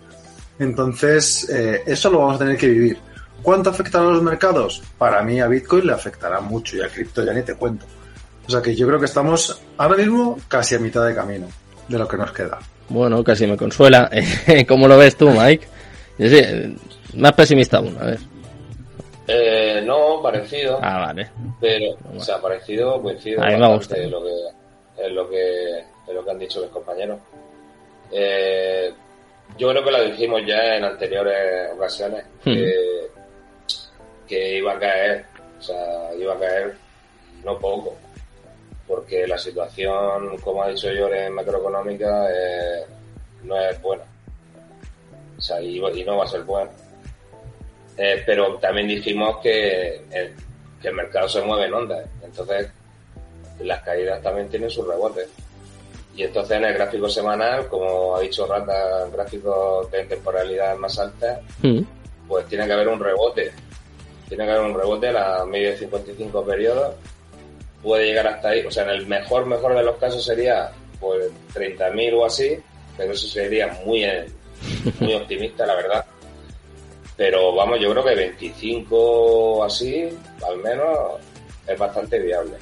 [0.60, 2.99] Entonces, eh, eso lo vamos a tener que vivir.
[3.41, 4.84] ¿Cuánto afectará a los mercados?
[4.97, 7.86] Para mí a Bitcoin le afectará mucho y a cripto ya ni te cuento.
[8.45, 11.47] O sea que yo creo que estamos ahora mismo casi a mitad de camino
[11.89, 12.58] de lo que nos queda.
[12.89, 14.10] Bueno, casi me consuela.
[14.67, 15.67] ¿Cómo lo ves tú, Mike?
[16.17, 16.78] Yo sí,
[17.15, 18.19] más pesimista aún, a ver.
[19.28, 21.30] Eh, no, parecido, Ah, vale.
[21.62, 23.95] pero, o sea, parecido, coincido A mí me gusta.
[23.97, 24.32] en lo que,
[25.06, 27.19] en lo que, en lo que han dicho mis compañeros.
[28.12, 28.91] Eh,
[29.58, 32.54] yo creo que lo dijimos ya en anteriores ocasiones, Hmm.
[32.54, 33.08] que,
[34.28, 35.25] que iba a caer,
[35.60, 36.75] o sea, iba a caer
[37.43, 37.95] no poco,
[38.89, 42.84] porque la situación, como ha dicho Llore, macroeconómica, eh,
[43.43, 44.04] no es buena.
[45.38, 46.71] O sea, y, y no va a ser buena.
[47.95, 50.34] Eh, pero también dijimos que el,
[50.82, 52.04] que el mercado se mueve en ondas.
[52.23, 52.67] Entonces,
[53.60, 55.30] las caídas también tienen sus rebotes.
[56.15, 61.39] Y entonces en el gráfico semanal, como ha dicho Rata, gráficos de temporalidad más alta,
[61.62, 61.82] Mm.
[62.28, 63.52] pues tiene que haber un rebote.
[64.28, 66.95] Tiene que haber un rebote a la media de 55 periodos.
[67.82, 68.65] Puede llegar hasta ahí.
[68.65, 72.58] O sea, en el mejor, mejor de los casos sería pues 30.000 o así,
[72.98, 74.26] pero eso sería muy, eh,
[75.00, 76.06] muy optimista, la verdad.
[77.15, 80.10] Pero vamos, yo creo que 25 o así,
[80.48, 81.20] al menos,
[81.68, 82.58] es bastante viable.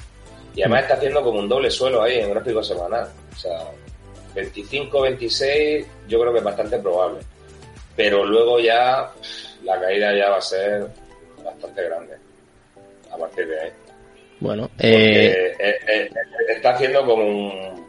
[0.55, 3.07] Y además está haciendo como un doble suelo ahí en gráfico semanal.
[3.31, 3.59] O sea,
[4.33, 7.19] 25, 26, yo creo que es bastante probable.
[7.95, 9.11] Pero luego ya
[9.63, 10.87] la caída ya va a ser
[11.43, 12.17] bastante grande.
[13.11, 13.71] A partir de ahí.
[14.39, 16.09] Bueno, eh, eh, eh,
[16.49, 17.87] está haciendo como un,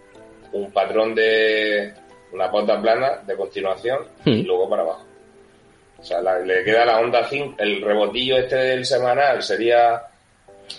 [0.52, 1.92] un patrón de
[2.32, 4.46] una pauta plana de continuación y Hmm.
[4.46, 5.04] luego para abajo.
[5.98, 10.00] O sea, la- le queda la onda 5, el rebotillo este del semanal sería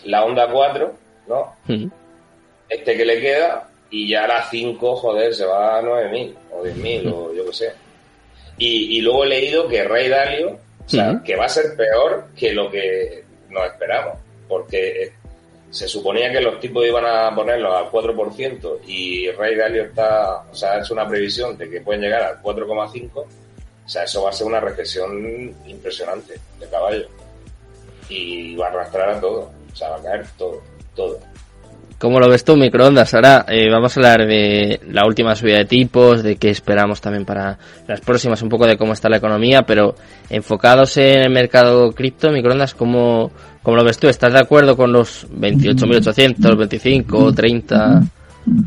[0.06, 0.94] la onda 4,
[1.28, 1.56] ¿no?
[1.68, 1.88] mm,
[2.70, 7.08] Este que le queda y ya la 5, joder, se va a 9.000 o 10.000
[7.12, 7.72] o yo qué sé.
[8.58, 11.24] Y, y luego he leído que Rey Dalio, o sea, Ujú.
[11.24, 15.14] que va a ser peor que lo que nos esperamos, porque
[15.70, 20.56] se suponía que los tipos iban a ponerlos al 4% y Rey Dalio está, o
[20.56, 23.28] sea, es una previsión de que pueden llegar al 4,5%, o
[23.86, 27.08] sea, eso va a ser una recesión impresionante de caballo
[28.08, 30.62] y va a arrastrar a todo, o sea, va a caer todo,
[30.96, 31.20] todo.
[32.00, 33.14] ¿Cómo lo ves tú, microondas?
[33.14, 37.26] Ahora eh, vamos a hablar de la última subida de tipos, de qué esperamos también
[37.26, 39.96] para las próximas, un poco de cómo está la economía, pero
[40.30, 43.32] enfocados en el mercado cripto, microondas, ¿cómo,
[43.62, 44.08] cómo lo ves tú?
[44.08, 48.02] ¿Estás de acuerdo con los 28.800, 25, 30?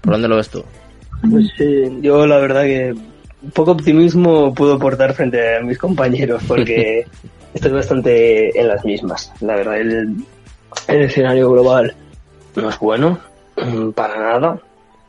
[0.03, 0.63] ¿Por dónde lo ves tú?
[1.29, 2.95] Pues sí, yo la verdad que
[3.55, 7.07] poco optimismo puedo aportar frente a mis compañeros porque
[7.55, 9.33] estoy bastante en las mismas.
[9.41, 10.17] La verdad, el,
[10.89, 11.95] el escenario global
[12.57, 13.19] no es bueno
[13.95, 14.59] para nada.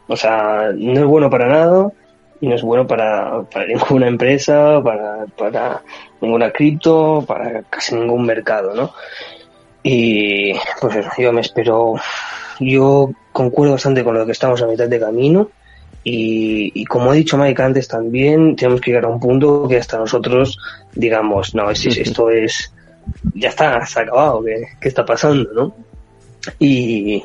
[0.07, 1.89] O sea, no es bueno para nada
[2.41, 5.81] y no es bueno para, para ninguna empresa, para, para
[6.21, 8.91] ninguna cripto, para casi ningún mercado, ¿no?
[9.83, 11.95] Y pues eso, yo me espero,
[12.59, 15.51] yo concuerdo bastante con lo que estamos a mitad de camino
[16.03, 19.77] y, y como ha dicho Mike antes también, tenemos que llegar a un punto que
[19.77, 20.57] hasta nosotros
[20.95, 22.73] digamos, no, es, es- esto es,
[23.33, 25.75] ya está, se ha acabado, ¿qué, qué está pasando, no?
[26.59, 27.23] Y,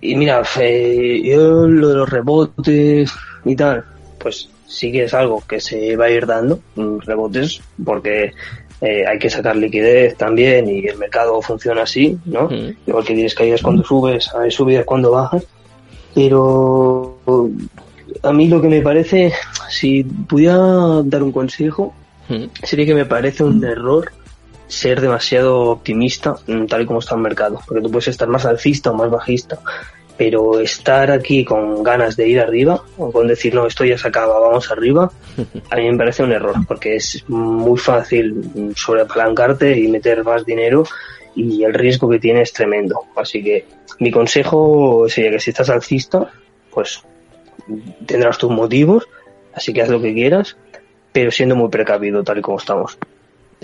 [0.00, 3.12] y mira, eh, yo lo de los rebotes
[3.44, 3.84] y tal,
[4.18, 8.32] pues sí que es algo que se va a ir dando, mm, rebotes, porque
[8.80, 12.48] eh, hay que sacar liquidez también y el mercado funciona así, ¿no?
[12.48, 12.76] Mm.
[12.86, 15.44] Igual que tienes caídas cuando subes, hay subidas cuando bajas,
[16.14, 17.18] pero
[18.22, 19.32] a mí lo que me parece,
[19.68, 21.94] si pudiera dar un consejo,
[22.28, 22.44] Mm.
[22.62, 24.10] sería que me parece un error
[24.66, 28.44] ser demasiado optimista mm, tal y como está el mercado, porque tú puedes estar más
[28.46, 29.58] alcista o más bajista,
[30.16, 34.08] pero estar aquí con ganas de ir arriba o con decir no, esto ya se
[34.08, 35.10] acaba, vamos arriba,
[35.70, 40.44] a mí me parece un error, porque es muy fácil mm, sobreapalancarte y meter más
[40.44, 40.84] dinero
[41.34, 43.06] y el riesgo que tiene es tremendo.
[43.16, 43.66] Así que
[43.98, 46.30] mi consejo sería que si estás alcista,
[46.70, 47.02] pues
[48.06, 49.08] tendrás tus motivos,
[49.52, 50.56] así que haz lo que quieras,
[51.12, 52.98] pero siendo muy precavido tal y como estamos.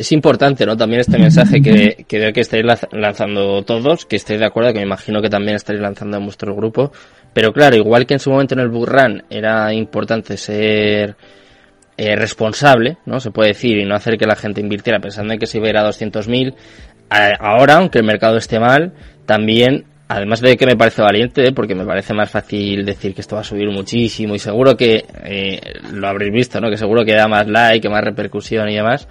[0.01, 0.77] Es importante, ¿no?
[0.77, 4.73] También este mensaje que, que veo que estáis lanz- lanzando todos, que estáis de acuerdo,
[4.73, 6.91] que me imagino que también estáis lanzando en vuestro grupo.
[7.35, 11.17] Pero claro, igual que en su momento en el Burran era importante ser
[11.99, 13.21] eh, responsable, ¿no?
[13.21, 15.67] Se puede decir, y no hacer que la gente invirtiera pensando en que se iba
[15.67, 16.55] a ir a 200.000.
[17.11, 18.93] a- Ahora, aunque el mercado esté mal,
[19.27, 21.53] también, además de que me parece valiente, ¿eh?
[21.53, 25.05] porque me parece más fácil decir que esto va a subir muchísimo y seguro que
[25.25, 25.61] eh,
[25.93, 26.71] lo habréis visto, ¿no?
[26.71, 29.07] Que seguro que da más like, más repercusión y demás.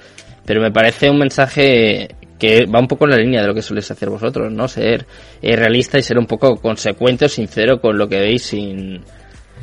[0.50, 2.08] Pero me parece un mensaje
[2.40, 4.68] que va un poco en la línea de lo que soléis hacer vosotros, ¿no?
[4.68, 5.06] Ser
[5.44, 9.00] eh, realista y ser un poco consecuente o sincero con lo que veis sin,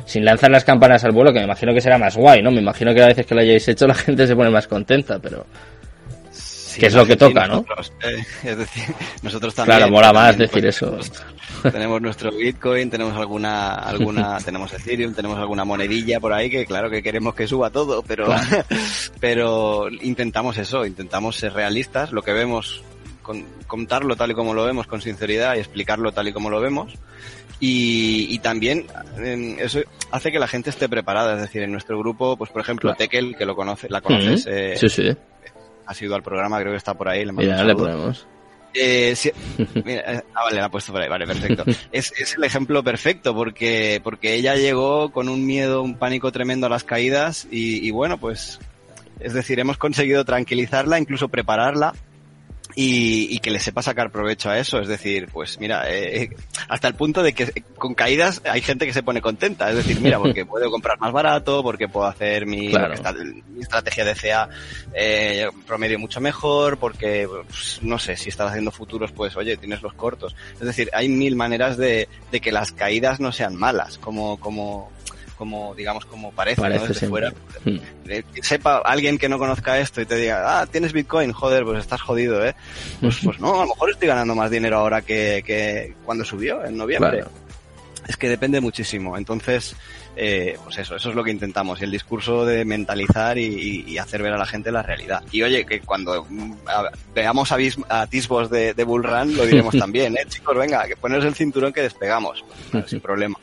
[0.05, 2.51] sin lanzar las campanas al vuelo, que me imagino que será más guay, ¿no?
[2.51, 5.19] Me imagino que a veces que lo hayáis hecho la gente se pone más contenta,
[5.19, 5.45] pero
[6.77, 7.53] Sí, Que es lo que toca, ¿no?
[7.55, 8.83] nosotros, eh, es decir,
[9.23, 9.77] nosotros también.
[9.79, 10.91] claro, mola más también, decir pues, eso.
[10.95, 11.25] nosotros
[11.73, 16.89] Tenemos nuestro Bitcoin, tenemos alguna, alguna, tenemos Ethereum, tenemos alguna monedilla por ahí que claro
[16.91, 18.27] que queremos que suba todo, pero,
[19.19, 22.83] pero intentamos eso, intentamos ser realistas, lo que vemos,
[23.23, 26.61] con- contarlo tal y como lo vemos con sinceridad y explicarlo tal y como lo
[26.61, 26.93] vemos.
[27.59, 28.85] Y, y también
[29.17, 29.79] em, eso
[30.11, 32.97] hace que la gente esté preparada, es decir, en nuestro grupo, pues por ejemplo, Claro.
[32.99, 35.09] Tekel, que lo conoce, la conoces, Mm, eh, sí, sí.
[35.87, 38.27] Ha sido al programa, creo que está por ahí, le mando Mira, un le ponemos.
[38.73, 39.31] Eh, sí,
[39.85, 41.63] mira, eh, ah, vale, la ha puesto por ahí, vale, perfecto.
[41.91, 46.67] Es, es el ejemplo perfecto porque, porque ella llegó con un miedo, un pánico tremendo
[46.67, 48.59] a las caídas y, y bueno, pues,
[49.19, 51.93] es decir, hemos conseguido tranquilizarla, incluso prepararla
[52.79, 54.79] y, que le sepa sacar provecho a eso.
[54.79, 56.29] Es decir, pues mira, eh, eh,
[56.69, 59.67] hasta el punto de que con caídas hay gente que se pone contenta.
[59.71, 64.13] Es decir, mira, porque puedo comprar más barato, porque puedo hacer mi, mi estrategia de
[64.13, 64.49] CA
[64.93, 69.81] eh, promedio mucho mejor, porque, pues, no sé, si estás haciendo futuros, pues oye, tienes
[69.81, 70.35] los cortos.
[70.53, 74.91] Es decir, hay mil maneras de, de que las caídas no sean malas, como, como,
[75.37, 76.87] como, digamos, como parece, ¿no?
[76.87, 77.31] Desde fuera.
[77.63, 77.77] Hmm.
[78.07, 81.79] Eh, sepa alguien que no conozca esto y te diga, ah, tienes Bitcoin, joder, pues
[81.79, 82.55] estás jodido, ¿eh?
[82.99, 86.65] Pues, pues no, a lo mejor estoy ganando más dinero ahora que, que cuando subió,
[86.65, 87.23] en noviembre.
[88.07, 89.17] Es que depende muchísimo.
[89.17, 89.75] Entonces,
[90.15, 91.81] eh, pues eso, eso es lo que intentamos.
[91.81, 95.23] El discurso de mentalizar y, hacer ver a la gente la realidad.
[95.31, 96.53] Y oye, que cuando mm,
[97.13, 97.51] veamos
[97.89, 100.25] atisbos de, de Bull Run, lo diremos también, ¿eh?
[100.27, 102.43] Chicos, venga, que poneros el cinturón que despegamos.
[102.87, 103.37] sin problema.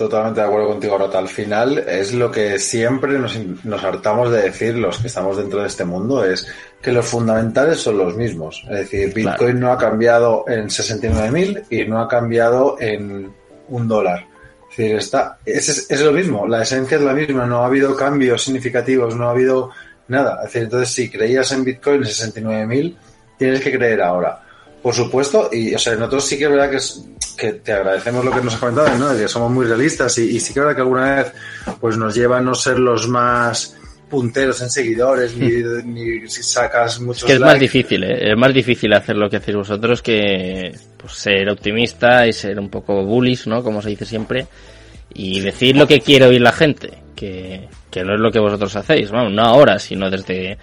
[0.00, 1.18] Totalmente de acuerdo contigo, Rota.
[1.18, 5.60] Al final es lo que siempre nos, nos, hartamos de decir los que estamos dentro
[5.60, 6.48] de este mundo, es
[6.80, 8.64] que los fundamentales son los mismos.
[8.70, 13.30] Es decir, Bitcoin no ha cambiado en 69.000 y no ha cambiado en
[13.68, 14.26] un dólar.
[14.70, 17.94] Es decir, está, es, es, lo mismo, la esencia es la misma, no ha habido
[17.94, 19.68] cambios significativos, no ha habido
[20.08, 20.36] nada.
[20.36, 22.96] Es decir, entonces si creías en Bitcoin en 69.000,
[23.36, 24.44] tienes que creer ahora.
[24.82, 27.04] Por supuesto, y o sea, nosotros sí que es verdad que, es,
[27.36, 29.16] que te agradecemos lo que nos has comentado, ¿no?
[29.16, 31.32] que somos muy realistas y, y sí que es verdad que alguna vez
[31.80, 33.76] pues nos lleva a no ser los más
[34.10, 35.48] punteros en seguidores, ni,
[35.84, 37.22] ni si sacas muchos.
[37.22, 38.30] Es que es más difícil, ¿eh?
[38.32, 42.68] es más difícil hacer lo que hacéis vosotros que pues, ser optimista y ser un
[42.68, 43.62] poco bullish, ¿no?
[43.62, 44.46] Como se dice siempre,
[45.14, 48.74] y decir lo que quiere oír la gente, que, que no es lo que vosotros
[48.76, 50.58] hacéis, bueno, no ahora, sino desde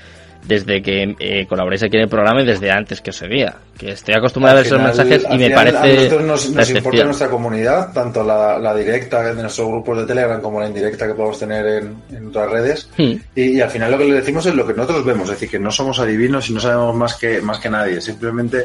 [0.46, 3.56] desde que eh, colaboráis aquí en el programa y desde antes que os seguía.
[3.78, 5.78] Que estoy acostumbrado a ver esos mensajes y me parece.
[5.78, 10.06] A nosotros nos, nos importa nuestra comunidad, tanto la, la, directa de nuestros grupos de
[10.06, 12.90] Telegram como la indirecta que podemos tener en, en otras redes.
[12.98, 13.14] Hmm.
[13.36, 15.60] Y, al final lo que le decimos es lo que nosotros vemos, es decir, que
[15.60, 18.02] no somos adivinos y no sabemos más que, más que nadie.
[18.02, 18.64] Simplemente,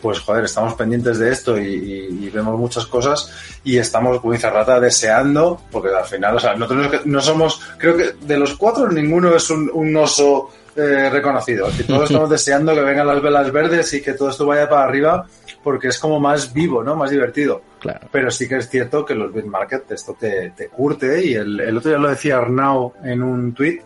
[0.00, 3.30] pues joder, estamos pendientes de esto y, vemos muchas cosas
[3.62, 7.96] y estamos, como dice Rata, deseando, porque al final, o sea, nosotros no somos, creo
[7.96, 11.68] que de los cuatro ninguno es un, un oso eh, reconocido.
[11.76, 14.84] Que todos estamos deseando que vengan las velas verdes y que todo esto vaya para
[14.84, 15.26] arriba
[15.62, 16.96] porque es como más vivo, ¿no?
[16.96, 17.62] Más divertido.
[17.78, 18.08] Claro.
[18.10, 21.76] Pero sí que es cierto que los market esto te, te curte y el, el,
[21.76, 23.80] otro día lo decía Arnau en un tweet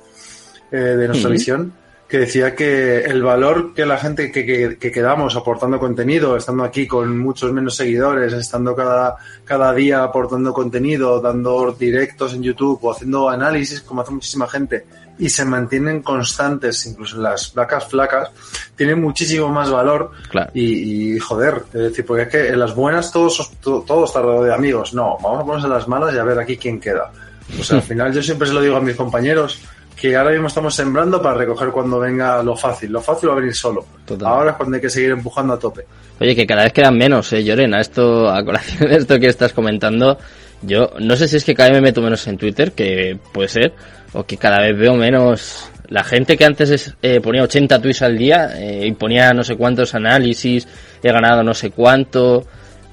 [0.70, 1.72] eh, de nuestra visión
[2.08, 6.62] que decía que el valor que la gente que, que, que, quedamos aportando contenido, estando
[6.62, 12.78] aquí con muchos menos seguidores, estando cada, cada día aportando contenido, dando directos en YouTube
[12.82, 14.84] o haciendo análisis como hace muchísima gente,
[15.18, 18.30] y se mantienen constantes, incluso en las placas flacas,
[18.74, 20.10] tienen muchísimo más valor.
[20.54, 24.94] Y, joder, es decir, porque es que en las buenas todos, todos está de amigos.
[24.94, 27.10] No, vamos a ponerse las malas y a ver aquí quién queda.
[27.58, 29.60] O sea, al final yo siempre se lo digo a mis compañeros
[29.96, 32.92] que ahora mismo estamos sembrando para recoger cuando venga lo fácil.
[32.92, 33.86] Lo fácil va a venir solo.
[34.24, 35.86] Ahora es cuando hay que seguir empujando a tope.
[36.20, 37.80] Oye, que cada vez quedan menos, eh, Llorena.
[37.80, 40.18] Esto, a colación de esto que estás comentando,
[40.62, 43.48] yo no sé si es que cada vez me meto menos en Twitter, que puede
[43.48, 43.74] ser,
[44.16, 48.16] o que cada vez veo menos la gente que antes eh, ponía 80 tweets al
[48.16, 50.66] día eh, y ponía no sé cuántos análisis,
[51.02, 52.44] he ganado no sé cuánto,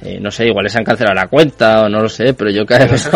[0.06, 2.66] eh, no sé, igual les han cancelado la cuenta o no lo sé, pero yo
[2.66, 3.10] cada vez,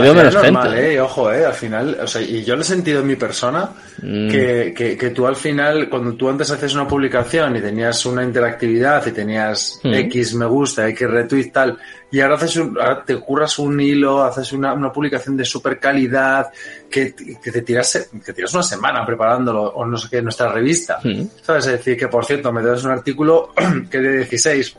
[0.00, 0.94] veo menos gente.
[0.94, 3.70] Eh, ojo, eh, al final, o sea, y yo lo he sentido en mi persona,
[4.02, 4.28] mm.
[4.28, 8.22] que, que, que, tú al final, cuando tú antes haces una publicación y tenías una
[8.22, 9.94] interactividad y tenías mm.
[9.94, 11.78] X me gusta, X retweet tal,
[12.10, 15.78] y ahora, haces un, ahora te curras un hilo, haces una, una publicación de super
[15.78, 16.52] calidad,
[16.88, 20.50] que, que, te tiras, que tiras una semana preparándolo, o no sé qué, en nuestra
[20.50, 21.00] revista.
[21.42, 21.66] ¿Sabes?
[21.66, 23.50] Es decir, que por cierto, me das un artículo
[23.90, 24.76] que de 16.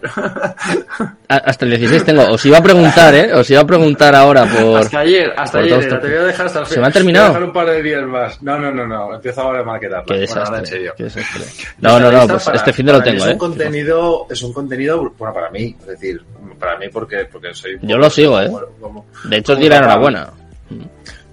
[1.27, 2.23] hasta el 16 tengo.
[2.29, 3.33] Os iba a preguntar, ¿eh?
[3.33, 4.79] Os iba a preguntar ahora por.
[4.79, 5.99] Hasta ayer, hasta ayer.
[5.99, 7.27] Te voy a dejar hasta el ¿Se me ha terminado?
[7.27, 8.41] Voy a dejar un par de días más.
[8.41, 9.15] No, no, no, no.
[9.15, 10.05] Empiezo ahora a maquetar.
[10.05, 10.59] Qué desastre.
[10.59, 10.93] en serio.
[10.95, 11.43] Qué desastre.
[11.79, 12.27] No, no, no.
[12.27, 13.33] Pues este fin de lo tengo, es ¿eh?
[13.33, 16.21] Un contenido, es un contenido, bueno, para mí, es decir,
[16.57, 17.77] para mí porque, porque soy.
[17.81, 18.49] Yo lo sigo, ¿eh?
[19.25, 20.29] de hecho, os di la enhorabuena.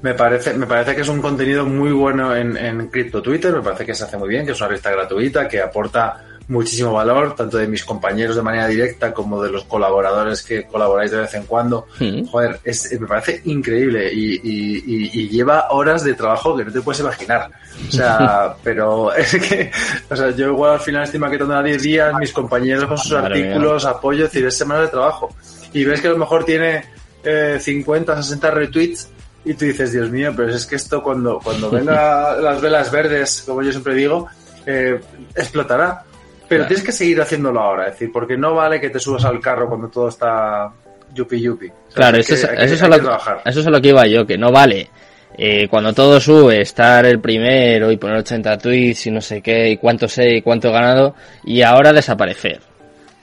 [0.02, 3.62] Me parece, me parece que es un contenido muy bueno en, en Crypto Twitter, me
[3.62, 7.34] parece que se hace muy bien, que es una revista gratuita, que aporta muchísimo valor,
[7.34, 11.34] tanto de mis compañeros de manera directa como de los colaboradores que colaboráis de vez
[11.34, 11.86] en cuando.
[12.30, 16.80] Joder, es, me parece increíble y, y, y, lleva horas de trabajo que no te
[16.80, 17.50] puedes imaginar.
[17.88, 19.70] O sea, pero es que,
[20.10, 23.12] o sea, yo igual al final estoy maquetando a 10 días, mis compañeros con sus
[23.12, 25.34] artículos, apoyo, es decir, es semana de trabajo.
[25.72, 26.84] Y ves que a lo mejor tiene
[27.24, 29.08] eh, 50, 60 retweets
[29.44, 33.44] y tú dices, Dios mío, pero es que esto cuando, cuando venga las velas verdes,
[33.46, 34.28] como yo siempre digo,
[34.66, 35.00] eh,
[35.34, 36.04] explotará.
[36.48, 39.40] Pero tienes que seguir haciéndolo ahora, es decir, porque no vale que te subas al
[39.40, 40.70] carro cuando todo está
[41.12, 41.70] yupi yupi.
[41.94, 44.36] Claro, eso, es, eso, es a lo, eso es a lo que iba yo, que
[44.36, 44.90] no vale
[45.36, 49.70] eh, cuando todo sube, estar el primero y poner 80 tweets y no sé qué,
[49.70, 51.14] y cuánto sé y cuánto he ganado,
[51.44, 52.60] y ahora desaparecer.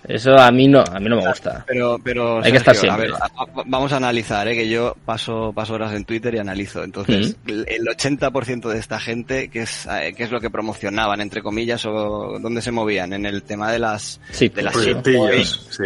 [0.07, 1.63] Eso a mí no, a mí no me gusta.
[1.67, 3.05] Pero, pero Hay que estar siempre.
[3.05, 4.55] a ver, a- a- vamos a analizar, ¿eh?
[4.55, 6.83] que yo paso, paso horas en Twitter y analizo.
[6.83, 11.21] Entonces, el el 80% de esta gente, ¿qué es, eh, qué es lo que promocionaban,
[11.21, 13.13] entre comillas, o dónde se movían?
[13.13, 14.73] En el tema de las, Sí, de las.
[14.75, 14.89] Sí,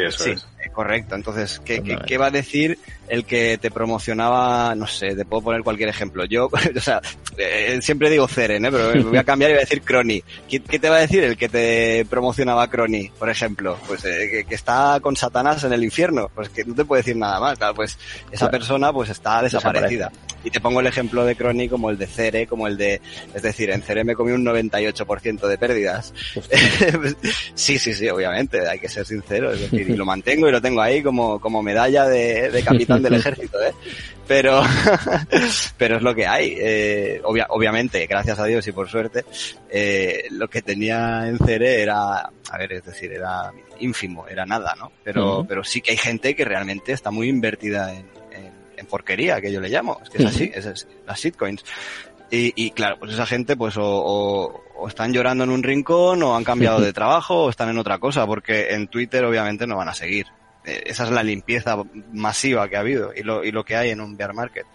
[0.06, 0.48] eso Sí, es.
[0.70, 1.16] Correcto.
[1.16, 4.76] Entonces, ¿qué, qué, va a decir el que te promocionaba?
[4.76, 6.26] No sé, te puedo poner cualquier ejemplo.
[6.26, 7.02] Yo, o sea,
[7.38, 8.72] eh, siempre digo Ceren, ¿eh?
[8.72, 10.22] pero me voy a cambiar y voy a decir Crony.
[10.50, 13.78] ¿Qué, qué te va a decir el que te promocionaba Crony, por ejemplo?
[13.88, 16.30] Pues eh, que, que está con Satanás en el infierno.
[16.34, 17.58] Pues que no te puede decir nada más.
[17.58, 17.98] Claro, pues
[18.32, 18.52] esa Claro.
[18.52, 20.12] persona pues está desaparecida.
[20.44, 23.02] Y te pongo el ejemplo de Crony como el de Cere, como el de...
[23.34, 26.14] Es decir, en Cere me comí un 98% de pérdidas.
[27.56, 30.62] sí, sí, sí, obviamente, hay que ser sincero, es decir, y lo mantengo y lo
[30.62, 33.74] tengo ahí como, como medalla de, de capitán del ejército, ¿eh?
[34.28, 34.62] Pero,
[35.78, 36.56] pero es lo que hay.
[36.58, 39.24] Eh, obvia- obviamente, gracias a Dios y por suerte,
[39.70, 44.74] eh, lo que tenía en Cere era, a ver, es decir, era ínfimo, era nada,
[44.80, 44.92] ¿no?
[45.04, 49.40] Pero, pero sí que hay gente que realmente está muy invertida en, en, en porquería,
[49.42, 51.64] que yo le llamo, es que es así, es, es- las shitcoins.
[52.32, 56.24] Y, y claro, pues esa gente pues o, o- o están llorando en un rincón
[56.24, 59.78] o han cambiado de trabajo o están en otra cosa, porque en Twitter obviamente no
[59.78, 60.26] van a seguir.
[60.66, 61.78] Eh, Esa es la limpieza
[62.14, 64.66] masiva que ha habido y lo, y lo que hay en un bear market.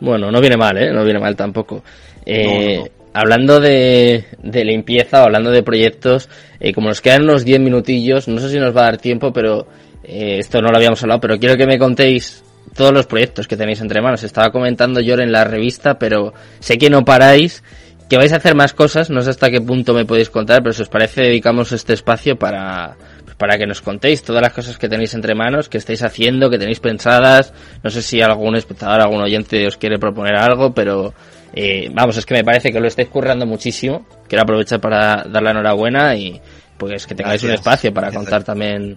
[0.00, 0.92] Bueno, no viene mal, ¿eh?
[0.92, 1.82] No viene mal tampoco.
[2.26, 6.28] Eh, No, no, Hablando de, de limpieza hablando de proyectos,
[6.58, 9.32] eh, como nos quedan unos 10 minutillos, no sé si nos va a dar tiempo,
[9.32, 9.68] pero
[10.02, 12.42] eh, esto no lo habíamos hablado, pero quiero que me contéis
[12.74, 14.24] todos los proyectos que tenéis entre manos.
[14.24, 17.62] Estaba comentando yo en la revista, pero sé que no paráis,
[18.10, 20.72] que vais a hacer más cosas, no sé hasta qué punto me podéis contar, pero
[20.72, 22.96] si os parece dedicamos este espacio para,
[23.44, 26.56] para que nos contéis todas las cosas que tenéis entre manos, que estáis haciendo, que
[26.56, 27.52] tenéis pensadas.
[27.82, 31.12] No sé si algún espectador, algún oyente os quiere proponer algo, pero
[31.52, 34.06] eh, vamos, es que me parece que lo estáis currando muchísimo.
[34.26, 36.40] Quiero aprovechar para dar la enhorabuena y
[36.78, 38.96] pues que tengáis un espacio para contar también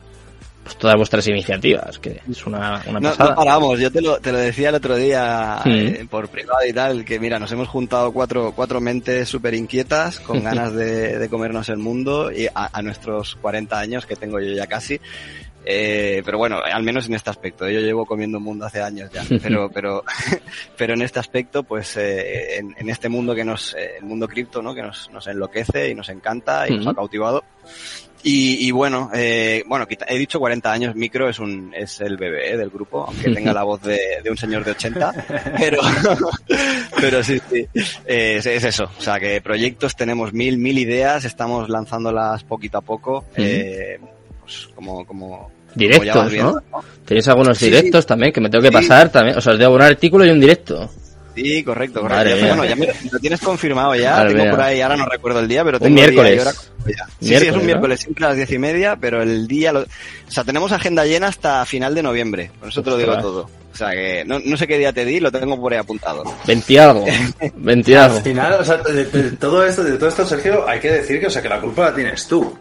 [0.68, 3.30] pues, todas vuestras iniciativas, que es una, una No, pasada.
[3.32, 5.70] no paramos, yo te lo, te lo decía el otro día Mm.
[5.70, 10.20] eh, por privado y tal, que mira, nos hemos juntado cuatro, cuatro mentes súper inquietas
[10.20, 14.40] con ganas de, de comernos el mundo y a, a nuestros 40 años que tengo
[14.40, 15.00] yo ya casi.
[15.70, 17.70] Eh, pero bueno, al menos en este aspecto.
[17.70, 19.24] Yo llevo comiendo mundo hace años ya.
[19.44, 20.02] Pero, pero,
[20.78, 24.30] pero en este aspecto, pues, eh, en, en este mundo que nos, eh, el mundo
[24.30, 24.74] cripto, ¿no?
[24.74, 26.90] Que nos, nos enloquece y nos encanta y nos Ujú.
[26.92, 27.44] ha cautivado.
[28.30, 32.58] Y, y bueno, eh, bueno, he dicho 40 años, Micro es un, es el bebé
[32.58, 35.26] del grupo, aunque tenga la voz de, de un señor de 80,
[35.58, 35.80] pero,
[37.00, 37.66] pero sí, sí,
[38.06, 42.80] eh, es, es eso, o sea que proyectos tenemos mil, mil ideas, estamos lanzándolas poquito
[42.80, 43.98] a poco, eh,
[44.42, 46.56] pues como, como, Directos, ¿no?
[47.06, 48.74] Tenéis algunos Sí, directos también que me tengo que Sí.
[48.74, 49.38] pasar también.
[49.38, 50.90] O sea, os debo un artículo y un directo.
[51.44, 52.36] Sí, correcto, correcto.
[52.36, 52.48] mía.
[52.48, 54.12] Bueno, ya me, lo tienes confirmado ya.
[54.12, 54.52] Madre tengo mía.
[54.52, 56.42] por ahí, ahora no recuerdo el día, pero Un tengo día y miércoles.
[56.42, 57.06] hora ya.
[57.06, 57.66] Sí, sí, es Miércoles, un ¿no?
[57.66, 59.86] miércoles, siempre a las diez y media, pero el día, lo- o
[60.32, 62.52] sea, tenemos agenda llena hasta final de noviembre.
[62.60, 63.24] Por eso te lo digo Ostras.
[63.26, 63.50] todo.
[63.74, 66.24] O sea que no, no sé qué día te di, lo tengo por ahí apuntado.
[66.48, 67.06] 20 algo.
[67.56, 68.18] 20 algo.
[68.18, 71.20] Al final, o sea, de, de todo esto, de todo esto, Sergio, hay que decir
[71.20, 72.58] que, o sea, que la culpa la tienes tú.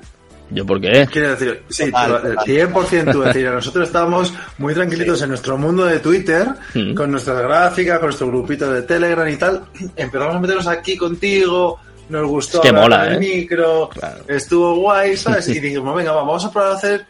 [0.51, 1.09] ¿Yo por qué?
[1.11, 2.47] Quiero decir, sí, Total, tú, el total.
[2.47, 6.95] 100% tú, es decir, nosotros estábamos muy tranquilitos en nuestro mundo de Twitter, Mm.
[6.95, 9.65] con nuestras gráficas, con nuestro grupito de Telegram y tal.
[9.97, 13.19] Empezamos a meternos aquí contigo, nos gustó Es que mola, del ¿eh?
[13.19, 14.19] micro, Claro.
[14.29, 15.49] estuvo guay, ¿sabes?
[15.49, 17.07] Y dijimos, venga, va, vamos a probar a hacer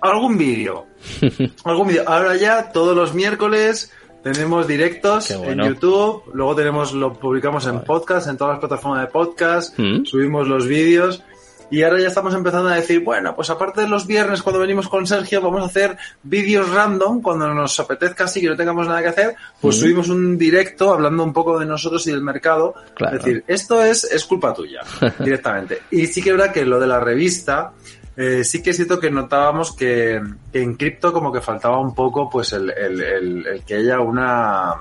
[0.00, 0.86] algún vídeo.
[1.64, 2.04] algún vídeo.
[2.06, 3.90] Ahora ya, todos los miércoles,
[4.22, 5.64] tenemos directos bueno.
[5.64, 10.04] en YouTube, luego tenemos, lo publicamos en podcast, en todas las plataformas de podcast, Mm.
[10.04, 11.22] subimos los vídeos.
[11.70, 14.88] Y ahora ya estamos empezando a decir, bueno, pues aparte de los viernes cuando venimos
[14.88, 19.02] con Sergio, vamos a hacer vídeos random cuando nos apetezca así que no tengamos nada
[19.02, 19.80] que hacer, pues Mm.
[19.80, 22.74] subimos un directo hablando un poco de nosotros y del mercado.
[22.94, 23.16] Claro.
[23.16, 24.80] Es decir, esto es, es culpa tuya,
[25.18, 25.82] directamente.
[25.90, 27.72] Y sí que es verdad que lo de la revista,
[28.16, 31.94] eh, sí que es cierto que notábamos que, que en cripto como que faltaba un
[31.94, 34.72] poco pues el, el- el- el que haya una,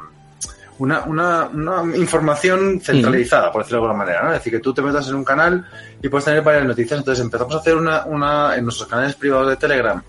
[0.79, 4.29] una, una, una información centralizada, por decirlo de alguna manera, ¿no?
[4.33, 5.65] Es decir, que tú te metas en un canal
[6.01, 6.99] y puedes tener varias noticias.
[6.99, 10.01] Entonces empezamos a hacer una, una en nuestros canales privados de Telegram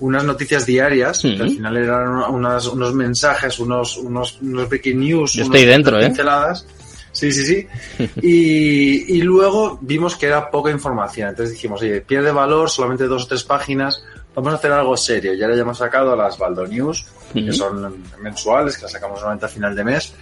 [0.00, 5.32] unas noticias diarias, que al final eran unas- unos mensajes, unos, unos, unos breaking news,
[5.34, 6.06] Yo unos- estoy dentro, ¿eh?
[6.06, 6.66] pinceladas.
[7.12, 7.66] Sí, sí, sí.
[8.20, 11.28] Y, y luego vimos que era poca información.
[11.28, 14.02] Entonces dijimos, oye, pierde valor, solamente dos o tres páginas,
[14.34, 15.34] vamos a hacer algo serio.
[15.34, 17.52] Y ya hemos sacado las Baldo News, que Ujú.
[17.52, 20.14] son mensuales, que las sacamos normalmente a final de mes.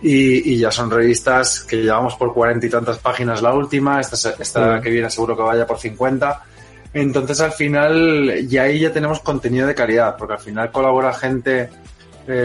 [0.00, 4.16] Y, y ya son revistas que llevamos por cuarenta y tantas páginas la última, esta,
[4.38, 4.82] esta Ujú.
[4.82, 6.42] que viene seguro que vaya por 50.
[6.94, 11.68] Entonces al final ya ahí ya tenemos contenido de calidad, porque al final colabora gente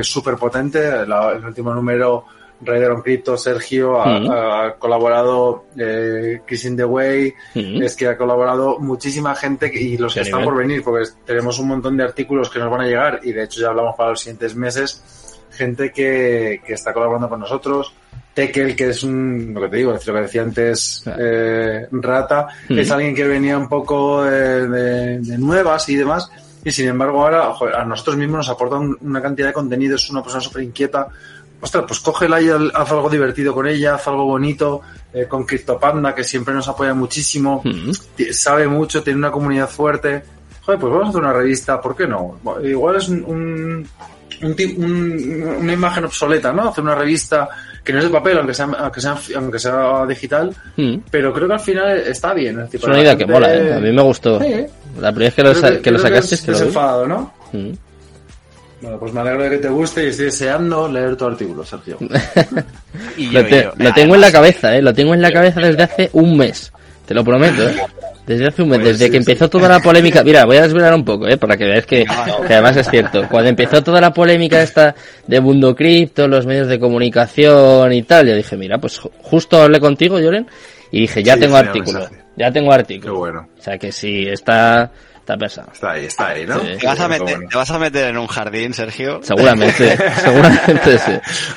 [0.01, 0.79] súper potente.
[0.87, 1.11] El
[1.45, 2.25] último número
[2.65, 4.31] Raider on Crypto, Sergio, ha, Mm.
[4.31, 7.83] ha colaborado eh, Chris in the Way, Mm.
[7.83, 10.53] es que ha colaborado muchísima gente y los que están nivel.
[10.53, 13.43] por venir, porque tenemos un montón de artículos que nos van a llegar y de
[13.43, 15.03] hecho ya hablamos para los siguientes meses,
[15.51, 17.93] gente que, que está colaborando con nosotros.
[18.33, 22.47] Tekel, que es un, lo que te digo, es lo que decía antes eh, Rata,
[22.67, 22.79] Mm.
[22.79, 26.31] es alguien que venía un poco de, de- de nuevas y demás,
[26.65, 29.95] y sin embargo ahora joder, a nosotros mismos nos aporta un- una cantidad de contenido,
[29.97, 31.07] es una persona súper inquieta.
[31.63, 34.81] Ostras, pues cógela y haz algo divertido con ella, haz algo bonito,
[35.13, 37.63] eh, con CryptoPanda, que siempre nos apoya muchísimo,
[38.31, 40.23] sabe mucho, tiene una comunidad fuerte.
[40.61, 42.37] Joder, pues vamos a hacer una revista, ¿por qué no?
[42.63, 43.87] Igual es un, un-
[44.41, 46.67] un un- una imagen obsoleta, ¿no?
[46.69, 47.47] Hacer una revista
[47.83, 50.95] que no es de papel, aunque sea, aunque sea, aunque sea digital, Mm.
[51.09, 52.59] pero creo que al final está bien.
[52.71, 53.73] Es, una idea que mola, ¿eh?
[53.73, 54.39] A mí me gustó.
[54.41, 54.65] Sí,
[54.99, 56.59] La primera vez que lo, que- que lo creo que sacaste es que lo vi.
[56.65, 57.33] desenfadado, ¿no?
[57.53, 57.71] Mm.
[58.83, 61.97] Bueno, pues me alegro de que te guste y estoy deseando leer tu artículo, Sergio.
[63.17, 63.71] Y Lo, yo, te- y yo.
[63.77, 64.81] lo tengo en la cabeza, ¿eh?
[64.81, 66.71] Lo tengo en la cabeza desde hace un mes.
[67.05, 67.75] Te lo prometo, ¿eh?
[68.25, 69.31] Desde hace un mes, Pues desde sí, que sí.
[69.31, 70.23] empezó toda la polémica.
[70.23, 71.37] Mira, voy a desvelar un poco, ¿eh?
[71.37, 72.05] Para que veáis que,
[72.47, 73.27] que además es cierto.
[73.29, 74.95] Cuando empezó toda la polémica esta
[75.27, 79.61] de Mundo Cripto, los medios de comunicación y tal, yo dije, mira, pues ju- justo
[79.61, 80.47] hablé contigo, Joren,
[80.91, 81.99] y dije, ya Sí, tengo artículo.
[81.99, 82.23] mensaje.
[82.35, 83.15] Ya tengo Qué artículo.
[83.17, 83.47] bueno.
[83.59, 84.89] O sea que sí, está,
[85.23, 85.69] está pesado.
[85.71, 86.59] Está ahí, está ahí, ¿no?
[86.59, 86.67] Sí.
[86.81, 87.49] ¿Te vas, a meter, bueno.
[87.49, 89.19] ¿Te vas a meter en un jardín, Sergio?
[89.23, 91.11] Seguramente, seguramente sí.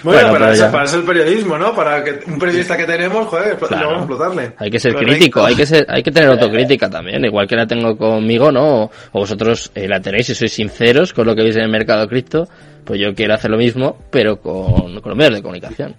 [0.04, 1.74] Bueno, para, pero eso, para eso el periodismo, ¿no?
[1.74, 3.76] Para que un periodista que tenemos, joder, Claro.
[3.86, 4.52] luego explotarle.
[4.58, 5.12] Hay que ser Correcto.
[5.14, 8.82] crítico, hay que ser, hay que tener autocrítica también, igual que la tengo conmigo, ¿no?
[8.84, 11.70] O, o vosotros eh, la tenéis y sois sinceros con lo que veis en el
[11.70, 12.48] mercado cripto,
[12.84, 15.96] pues yo quiero hacer lo mismo, pero con, con los medios de comunicación.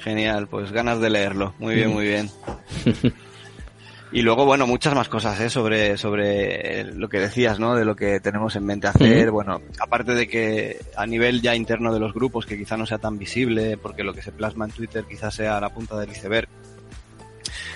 [0.00, 1.54] Genial, pues ganas de leerlo.
[1.60, 2.28] Muy bien, muy bien.
[4.14, 5.50] Y luego, bueno, muchas más cosas, ¿eh?
[5.50, 7.74] Sobre, sobre lo que decías, ¿no?
[7.74, 9.32] De lo que tenemos en mente hacer.
[9.32, 12.98] Bueno, aparte de que a nivel ya interno de los grupos, que quizá no sea
[12.98, 16.48] tan visible, porque lo que se plasma en Twitter quizás sea la punta del iceberg.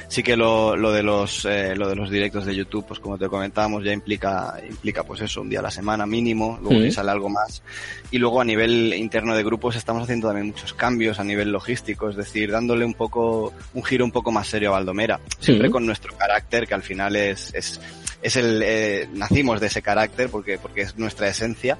[0.08, 3.18] Sí que lo, lo de los, eh, lo de los directos de YouTube, pues como
[3.18, 6.90] te comentábamos, ya implica, implica pues eso, un día a la semana mínimo, luego si
[6.90, 7.62] sale algo más.
[8.10, 12.08] Y luego a nivel interno de grupos estamos haciendo también muchos cambios a nivel logístico,
[12.08, 15.20] es decir, dándole un poco, un giro un poco más serio a Valdomera.
[15.40, 15.72] Siempre Sí.
[15.72, 17.78] con nuestro carácter, que al final es, es,
[18.22, 21.76] es el, eh, nacimos de ese carácter porque, porque es nuestra esencia.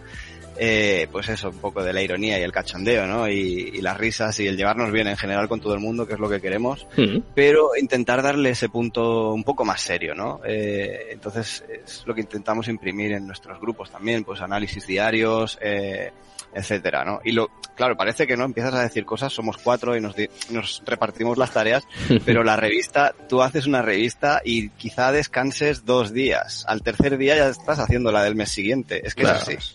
[0.60, 3.28] Eh, pues eso, un poco de la ironía y el cachondeo, ¿no?
[3.28, 6.14] Y, y las risas y el llevarnos bien en general con todo el mundo, que
[6.14, 7.18] es lo que queremos Mm.
[7.34, 10.40] pero intentar darle ese punto un poco más serio, ¿no?
[10.44, 16.10] Eh, entonces es lo que intentamos imprimir en nuestros grupos también, pues análisis diarios, eh,
[16.52, 17.20] etcétera, ¿no?
[17.24, 20.28] Y lo, claro, parece que no empiezas a decir cosas, somos cuatro y nos, di-
[20.50, 21.84] nos repartimos las tareas,
[22.24, 27.36] pero la revista, tú haces una revista y quizá descanses dos días, al tercer día
[27.36, 29.38] ya estás haciendo la del mes siguiente, es que Claro.
[29.38, 29.74] es así.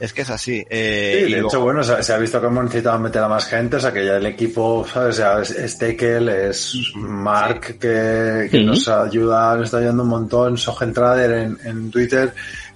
[0.00, 0.64] Es que es así.
[0.70, 3.22] Eh, Sí, y de luego- hecho, bueno, se, se ha visto que hemos necesitado meter
[3.22, 5.16] a más gente, o sea, que ya el equipo, ¿sabes?
[5.16, 8.64] O sea, es, es Tekel, es Mark, que, que Sí.
[8.64, 12.32] nos ayuda, nos está ayudando un montón, Sogen Trader en, en Twitter,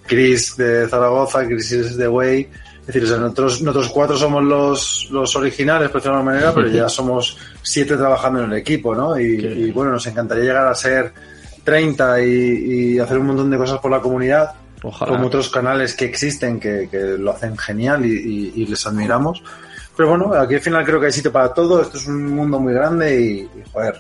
[0.06, 2.46] Chris de Zaragoza, Chris is the Way.
[2.80, 6.34] Es decir, o sea, nosotros, nosotros cuatro somos los, los originales, por decirlo de alguna
[6.34, 9.18] manera, pero ya somos siete trabajando en el equipo, ¿no?
[9.18, 11.10] Y, y, bueno, nos encantaría llegar a ser
[11.64, 14.50] 30 y, y hacer un montón de cosas por la comunidad
[14.84, 15.12] Ojalá.
[15.12, 19.42] como otros canales que existen que, que lo hacen genial y, y- y les admiramos.
[19.96, 21.80] Pero bueno, aquí al final creo que hay sitio para todo.
[21.82, 23.94] Esto es un mundo muy grande y, y, joder,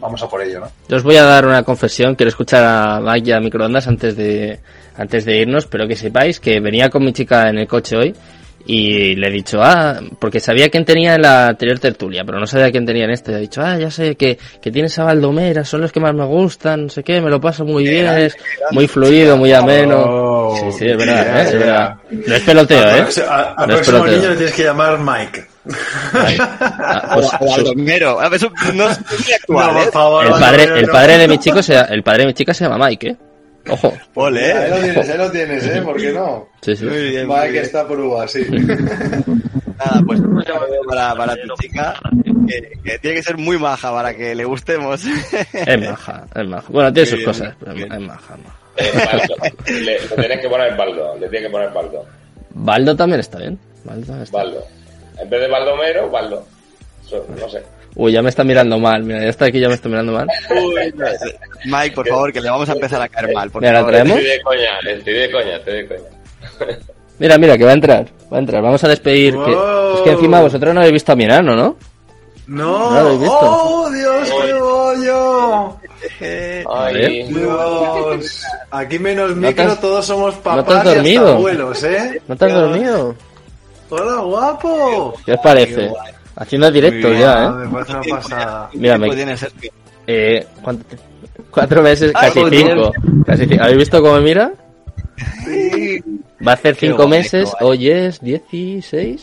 [0.00, 0.68] vamos a por ello, ¿no?
[0.88, 4.16] Yo os voy a dar una confesión, quiero escuchar a Mike y a Microondas antes
[4.16, 4.60] de,
[4.96, 8.14] antes de irnos, pero que sepáis que venía con mi chica en el coche hoy
[8.66, 12.46] y le he dicho, ah, porque sabía quién tenía en la anterior tertulia, pero no
[12.46, 13.30] sabía quién tenía en este.
[13.32, 16.14] Le he dicho, ah, ya sé que, que tienes a Baldomera, son los que más
[16.14, 18.36] me gustan, no sé qué, me lo paso muy bien, es
[18.72, 20.04] muy fluido, muy ameno.
[20.06, 21.42] Oh, Sí, sí, es verdad, yeah, ¿eh?
[21.44, 21.58] es yeah.
[21.58, 21.94] verdad.
[22.10, 23.02] No es peloteo, Al ¿eh?
[23.02, 24.16] próximo- a- al No es próximo peloteo.
[24.18, 25.44] niño le tienes que llamar Mike.
[26.18, 28.20] Ah, pues, o Baldomero.
[28.20, 29.84] A ver, Eso no es muy actual, No, ¿eh?
[29.84, 30.92] por favor, el no, padre, no, el no.
[30.92, 33.16] padre de mi chico se, el padre de mi chica se llama Mike, ¿eh?
[33.68, 33.92] Ojo.
[34.14, 35.82] Ole, Ahí lo tienes, ahí lo tienes, ¿eh?
[35.82, 36.48] ¿Por qué no?
[36.62, 36.84] Sí, sí.
[36.84, 37.64] Muy bien, muy Mike bien.
[37.64, 38.44] está por uvas, sí.
[38.50, 41.94] Nada, pues un saludo para, para tu chica,
[42.48, 45.02] que, que tiene que ser muy maja para que le gustemos.
[45.52, 46.66] Es maja, es maja.
[46.70, 48.06] Bueno, tiene sus bien, cosas, pero es bien.
[48.06, 48.56] maja, es maja.
[48.78, 49.34] Eh, Baldo.
[49.66, 51.14] Le, le tienes que poner Baldo.
[51.18, 52.06] Le tienes que poner Baldo.
[52.50, 53.58] Baldo también está bien.
[53.84, 54.38] Baldo también está.
[54.38, 54.64] Baldo.
[55.18, 56.46] En vez de Baldomero, Baldo.
[57.40, 57.62] No sé.
[57.96, 59.02] Uy, ya me está mirando mal.
[59.02, 60.28] Mira, ya está aquí, ya me está mirando mal.
[60.50, 61.06] Uy, no.
[61.64, 63.50] Mike, por favor, que le vamos a empezar a caer mal.
[63.50, 63.92] Por Mira, la favor.
[63.92, 64.18] traemos.
[64.18, 66.78] Estoy de coña, estoy de coña, estoy de coña.
[67.18, 68.06] Mira, mira, que va a entrar.
[68.30, 68.62] Va a entrar.
[68.62, 69.32] Vamos a despedir.
[69.34, 69.52] que-
[69.94, 71.76] es que encima vosotros no habéis visto a mi enano, ¿no?
[72.46, 73.38] No, No lo habéis visto.
[73.40, 75.76] ¡Oh, Dios, qué bollo!
[76.70, 80.94] Ay, Dios, aquí menos ¿No micro, has- todos somos no te papás has y hasta
[80.94, 81.28] dormido?
[81.32, 82.22] abuelos, ¿eh?
[82.28, 83.14] ¿No te has dormido?
[83.88, 85.14] Hola, guapo.
[85.24, 85.90] ¿Qué os parece?
[86.36, 87.50] Haciendo directo ya, ¿eh?
[87.66, 88.70] Me parece una pasada.
[88.74, 89.36] Mira, ¿Qué me-?
[90.06, 90.96] Eh, ¿cuánto te-
[91.50, 92.92] Cuatro meses, Ay, casi cinco.
[93.26, 93.62] Casi cinco.
[93.64, 94.52] ¿Habéis visto cómo mira?
[96.46, 97.64] Va a hacer Qué cinco bonito, meses, eh.
[97.64, 99.20] hoy es 16.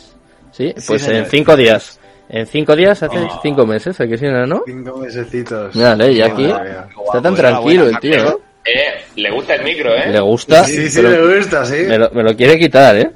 [0.52, 1.98] Sí, Sí, pues en cinco días.
[2.28, 3.40] En cinco días hace Oh.
[3.42, 4.62] cinco meses, aquí sí, ¿no?
[4.66, 5.74] Cinco mesecitos.
[5.76, 8.36] Mírale, y aquí Madre está tan Guapo, tranquilo el tío, ¿eh?
[8.66, 10.10] Eh, le gusta el micro, ¿eh?
[10.10, 11.76] Le gusta, Sí, sí, pero me gusta, sí.
[11.86, 13.10] me lo, me lo quiere quitar, ¿eh?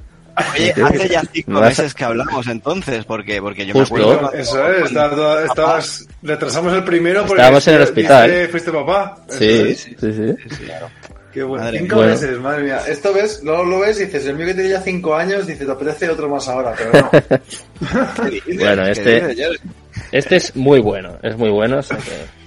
[0.55, 3.95] Oye, hace ya cinco meses que hablamos entonces, porque, porque yo Justo.
[3.97, 8.31] me acuerdo Eso es, todo- estabas, retrasamos el primero porque Estábamos en el hospital.
[8.31, 9.17] dice, fuiste papá.
[9.29, 9.81] Sí, es.
[9.81, 10.35] sí, sí.
[11.33, 11.65] Qué bueno.
[11.65, 12.07] Madre cinco mía.
[12.07, 12.81] meses, madre mía.
[12.89, 15.67] Esto ves, luego lo ves y dices, el mío que tiene ya cinco años, dice,
[15.67, 17.11] te apetece otro más ahora, pero no.
[18.59, 19.59] Bueno, ¿Qué este-
[20.13, 22.38] Este es muy bueno, es muy bueno, o sea que,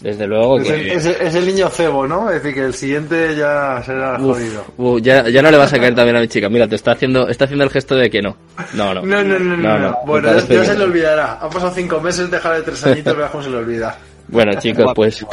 [0.00, 0.94] desde luego es, el, que...
[0.94, 2.28] es el- es el niño cebo, ¿no?
[2.30, 4.64] Es decir, que el siguiente ya será Uf, jodido.
[4.78, 6.48] uf, ya, ya no le vas a caer también a mi chica.
[6.48, 8.36] Mira, te está haciendo, está haciendo el gesto de que no.
[8.74, 9.02] No, no.
[9.02, 9.56] No, no, no, no.
[9.56, 11.38] No, no, no, Bueno, ya, se le olvidará.
[11.40, 13.98] Han pasado cinco meses, dejarle tres añitos, verás cómo se le olvida.
[14.28, 15.26] Bueno, chicos, pues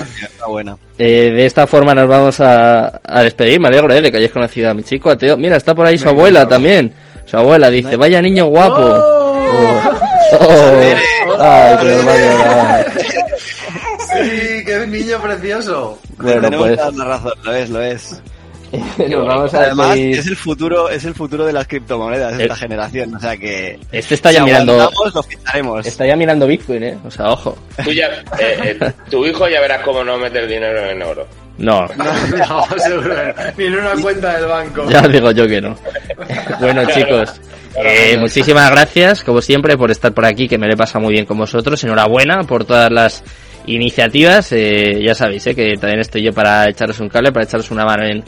[0.97, 3.59] eh, de esta forma nos vamos a, a despedir.
[3.59, 5.37] Me alegro eh, de que hayáis conocido a mi chico, a Teo.
[5.37, 6.91] Mira, está por ahí su abuela también.
[7.25, 8.75] Su abuela dice, vaya niño guapo.
[8.81, 9.81] ¡Oh!
[10.39, 10.81] Oh.
[11.39, 12.91] Ay, que nos va a llorar.
[14.23, 15.99] Sí, qué niño precioso.
[16.17, 18.21] Bueno, Tenemos pues la razón, lo es, lo es.
[19.09, 22.53] nos vamos a Además, es el futuro, es el futuro de las criptomonedas de esta
[22.55, 25.85] El- generación, o sea que Este está ya si mirando, lo ficharemos.
[25.87, 26.97] está ya mirando Bitcoin, eh.
[27.05, 27.57] O sea, ojo.
[27.83, 28.07] Tú ya,
[28.39, 31.25] eh, eh, tu hijo ya verás cómo no meter dinero en oro.
[31.59, 32.03] No, No,
[32.37, 33.15] no, seguro.
[33.57, 34.89] Ni en una cuenta del banco.
[34.89, 35.75] Ya os digo yo que no.
[36.59, 37.39] bueno, chicos,
[37.81, 41.25] eh, muchísimas gracias, como siempre, por estar por aquí, que me le pasa muy bien
[41.25, 41.81] con vosotros.
[41.85, 43.23] Enhorabuena por todas las
[43.67, 44.51] iniciativas.
[44.51, 47.85] eh, ya sabéis, eh, que también estoy yo para echaros un cable, para echaros una
[47.85, 48.23] mano en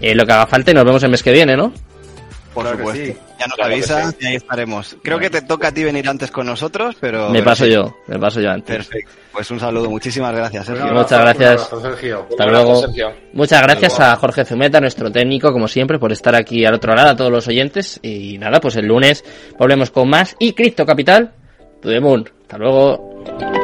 [0.00, 1.72] eh, lo que haga falta y nos vemos el mes que viene, ¿no?
[2.54, 3.04] Por Claro supuesto.
[3.04, 3.16] sí.
[3.40, 4.16] Ya nos Claro avisas sí.
[4.20, 4.96] y ahí estaremos.
[5.02, 7.26] Creo que te toca a ti venir antes con nosotros, pero...
[7.26, 7.72] me pero paso sí.
[7.72, 8.76] yo, me paso yo antes.
[8.76, 9.10] Perfecto.
[9.32, 9.90] Pues un saludo.
[9.90, 10.86] Muchísimas gracias, Sergio.
[10.92, 11.50] Muchas gracias.
[11.72, 12.26] abrazo, Sergio.
[12.30, 12.80] Hasta abrazo, luego.
[12.82, 13.12] Sergio.
[13.32, 14.16] Muchas gracias Hasta luego.
[14.16, 17.32] a Jorge Zumeta, nuestro técnico, como siempre, por estar aquí al otro lado, a todos
[17.32, 17.98] los oyentes.
[18.02, 19.24] Y nada, pues el lunes
[19.58, 20.36] volvemos con más.
[20.38, 21.32] Y Cripto Capital,
[22.00, 22.30] moon.
[22.42, 23.63] Hasta luego.